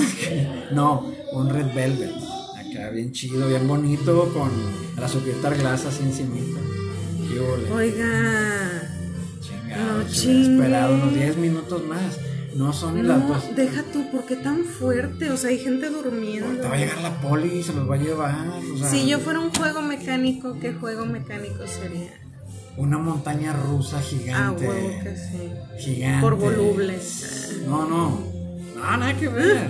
[0.71, 2.11] No, un red velvet.
[2.57, 4.49] Acá bien chido, bien bonito, con
[4.97, 6.59] la azúcar glass así encimita.
[7.73, 8.81] Oiga,
[9.41, 12.19] Chingado, no esperado unos 10 minutos más.
[12.55, 13.55] No son ni las no, dos.
[13.55, 15.31] deja tú, ¿por qué tan fuerte?
[15.31, 16.63] O sea, hay gente Ahorita durmiendo.
[16.67, 18.47] va a llegar la poli y se los va a llevar.
[18.49, 22.11] o sea, Si yo fuera un juego mecánico, ¿qué juego mecánico sería?
[22.77, 24.67] Una montaña rusa Ah, gigante.
[24.67, 25.51] huevo que sí.
[25.79, 26.21] Gigante.
[26.21, 27.59] Por volubles.
[27.67, 28.19] No, no.
[28.75, 29.67] No, nada que ver.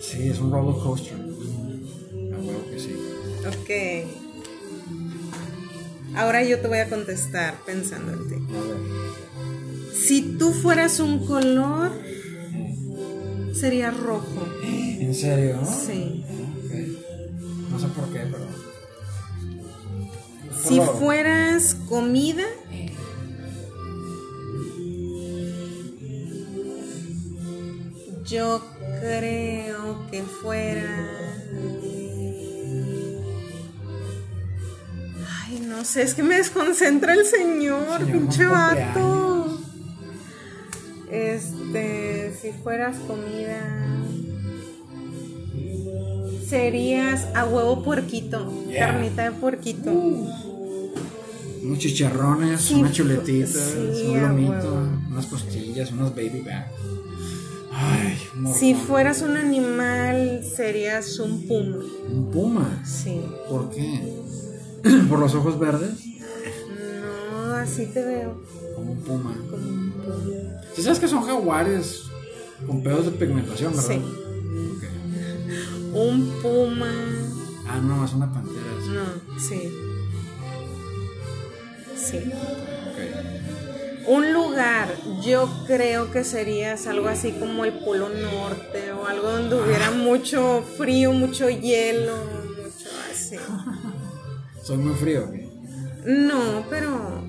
[0.00, 1.14] Sí, es un roller coaster.
[1.14, 2.96] A huevo que sí.
[3.46, 3.70] Ok.
[6.16, 8.34] Ahora yo te voy a contestar pensando en ti.
[8.34, 8.76] A ver.
[9.94, 11.92] Si tú fueras un color,
[13.54, 14.46] sería rojo.
[14.64, 15.60] ¿En serio?
[15.64, 16.24] Sí.
[17.70, 18.61] No sé por qué, pero.
[20.64, 22.44] Si fueras comida,
[28.24, 28.62] yo
[29.00, 31.08] creo que fuera...
[35.44, 39.58] Ay, no sé, es que me desconcentra el señor, pinche vato.
[41.10, 43.60] Este, si fueras comida,
[46.48, 48.86] serías a huevo puerquito, Yeah.
[48.86, 49.92] carnita de puerquito.
[51.62, 54.74] Unos chicharrones, Sí, unas chuletitas, sí, un lomito,
[55.10, 56.66] unas costillas, unos baby back.
[57.74, 58.18] Ay,
[58.58, 61.78] Si fueras un animal, serías un puma.
[62.10, 62.82] Un puma.
[62.84, 63.20] Sí.
[63.48, 64.22] ¿Por qué?
[65.08, 65.92] ¿Por los ojos verdes?
[67.46, 68.42] No, así te veo.
[68.74, 69.34] Como un puma.
[69.50, 70.60] Como un puma.
[70.74, 72.02] ¿Sí sabes que son jaguares
[72.66, 73.88] con pedos de pigmentación, verdad?
[73.88, 74.02] Sí.
[75.94, 76.90] Un puma.
[77.66, 78.60] Ah, no, es una pantera.
[78.80, 79.70] es- No, sí.
[82.02, 82.32] Sí.
[84.06, 84.88] Un lugar,
[85.24, 90.64] yo creo que serías algo así como el Polo Norte o algo donde hubiera mucho
[90.76, 92.16] frío, mucho hielo,
[92.56, 93.36] mucho así.
[94.64, 95.30] Soy muy frío.
[96.04, 97.22] No, pero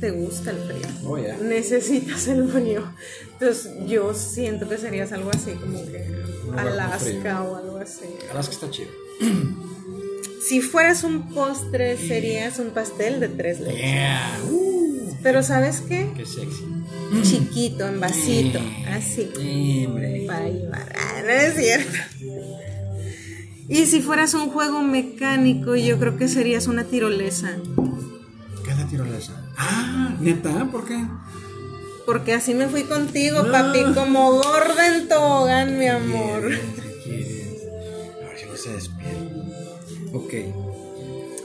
[0.00, 0.86] te gusta el frío.
[1.06, 1.38] Oh, yeah.
[1.38, 2.92] Necesitas el frío.
[3.32, 6.14] Entonces yo siento que serías algo así como que
[6.56, 8.04] Alaska o algo así.
[8.30, 8.90] Alaska está chido.
[10.46, 13.76] Si fueras un postre serías un pastel de tres leches.
[13.80, 14.38] Yeah.
[14.50, 16.10] Uh, Pero ¿sabes qué?
[16.16, 16.64] qué sexy.
[17.22, 19.30] Chiquito, en vasito, Eh, así.
[19.86, 20.24] Hombre.
[20.26, 20.92] Para llevar.
[20.96, 21.98] Ah, no es cierto.
[23.68, 27.56] Y si fueras un juego mecánico, yo creo que serías una tirolesa.
[28.64, 29.44] ¿Qué es la tirolesa?
[29.56, 30.98] Ah, neta, ¿por qué?
[32.06, 36.50] Porque así me fui contigo, papi, como gorda en tobogán, mi amor.
[37.04, 37.37] ¿Qué
[40.12, 40.32] Ok.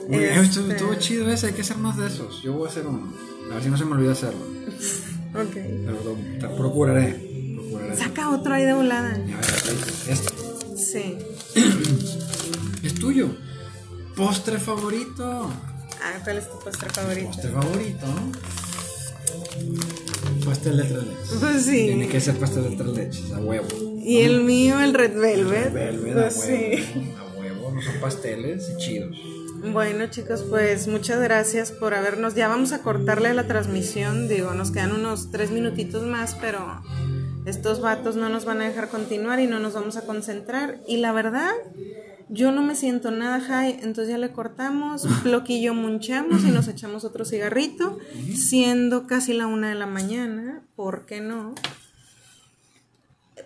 [0.10, 2.42] Muy bien, Este- estuvo, estuvo chido ese, hay que hacer más de esos.
[2.44, 3.14] Yo voy a hacer uno.
[3.52, 4.40] A ver si no se me olvida hacerlo.
[5.36, 5.54] Ok.
[5.54, 7.56] Pero lo- te procuraré.
[7.56, 7.98] Procuraré.
[7.98, 9.10] Saca otro ahí de volada.
[9.10, 9.78] A ver,
[10.10, 10.34] este.
[10.78, 11.18] Sí.
[12.84, 13.30] Es tuyo.
[14.16, 15.50] Postre favorito.
[16.04, 17.28] Ah, ¿cuál es tu postre favorito?
[17.30, 18.06] Postre favorito.
[20.46, 21.38] Pastel de tres leches.
[21.40, 21.72] Pues sí.
[21.86, 23.68] Tiene que ser pastel de tres leches, a huevo.
[24.04, 25.74] Y el mío, el Red Velvet.
[25.74, 26.40] Velvet, a Pues sí.
[26.50, 26.54] huevo.
[26.54, 27.23] A huevo, no
[27.84, 29.18] son pasteles y chidos.
[29.72, 32.36] Bueno chicos, pues muchas gracias por habernos.
[32.36, 36.82] Ya vamos a cortarle la transmisión, digo, nos quedan unos tres minutitos más, pero
[37.46, 40.80] estos vatos no nos van a dejar continuar y no nos vamos a concentrar.
[40.88, 41.52] Y la verdad,
[42.30, 45.08] yo no me siento nada high, entonces ya le cortamos,
[45.62, 48.00] yo munchamos y nos echamos otro cigarrito,
[48.36, 51.54] siendo casi la una de la mañana, ¿por qué no?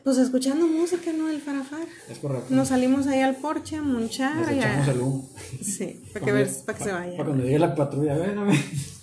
[0.08, 1.28] Pues escuchando música, ¿no?
[1.30, 1.82] El farafar.
[2.10, 2.46] Es correcto.
[2.56, 4.38] Nos salimos ahí al porche a munchar.
[4.38, 5.30] Nos y a- echamos el humo.
[5.62, 7.12] Sí, para que, ver, para que se vaya.
[7.18, 8.56] Para cuando llegue la patrulla, ven, a ver.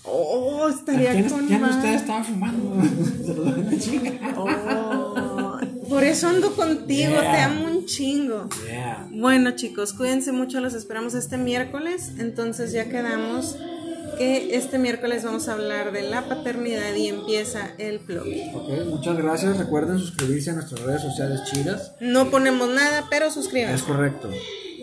[0.05, 1.77] Oh, estaría ¿Quién, con quién madre.
[1.77, 2.83] ustedes estaban fumando?
[3.27, 4.35] Se los chinga.
[4.39, 5.59] Oh,
[5.91, 7.33] por eso ando contigo, Yeah.
[7.33, 8.49] te amo un chingo.
[8.67, 9.07] Yeah.
[9.13, 12.13] Bueno chicos, cuídense mucho, los esperamos este miércoles.
[12.19, 13.59] Entonces ya quedamos
[14.17, 18.27] que este miércoles vamos a hablar de la paternidad y empieza el blog.
[18.55, 19.59] Ok, muchas gracias.
[19.59, 21.93] Recuerden suscribirse a nuestras redes sociales chidas.
[22.01, 23.85] No ponemos nada, pero Es suscríbanse.
[23.85, 24.31] correcto.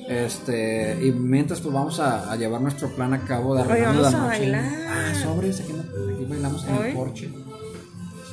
[0.07, 4.03] Este, y mientras pues vamos a, a llevar nuestro plan a cabo de Hoy arreglarnos
[4.03, 4.39] vamos la a noche.
[4.51, 4.73] bailar.
[4.89, 6.87] Ah, sobres, aquí, aquí bailamos en Hoy.
[6.89, 7.29] el porche.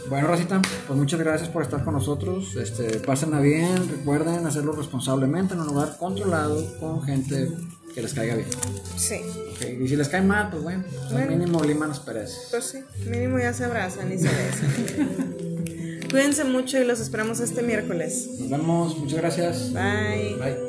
[0.09, 2.57] Bueno, Rosita, pues muchas gracias por estar con nosotros.
[2.57, 7.51] Este, pásenla bien, recuerden hacerlo responsablemente en un lugar controlado con gente
[7.95, 8.49] que les caiga bien.
[8.97, 9.16] Sí,
[9.53, 10.84] Ok, Y si les cae mal, pues bueno,
[11.28, 12.49] mínimo liman las pereces.
[12.51, 12.78] pues sí,
[13.09, 15.34] mínimo ya se abrazan y se besan.
[16.11, 18.28] Cuídense mucho y los esperamos este miércoles.
[18.39, 19.72] Nos vemos, muchas gracias.
[19.72, 20.36] Bye.
[20.39, 20.68] Bye.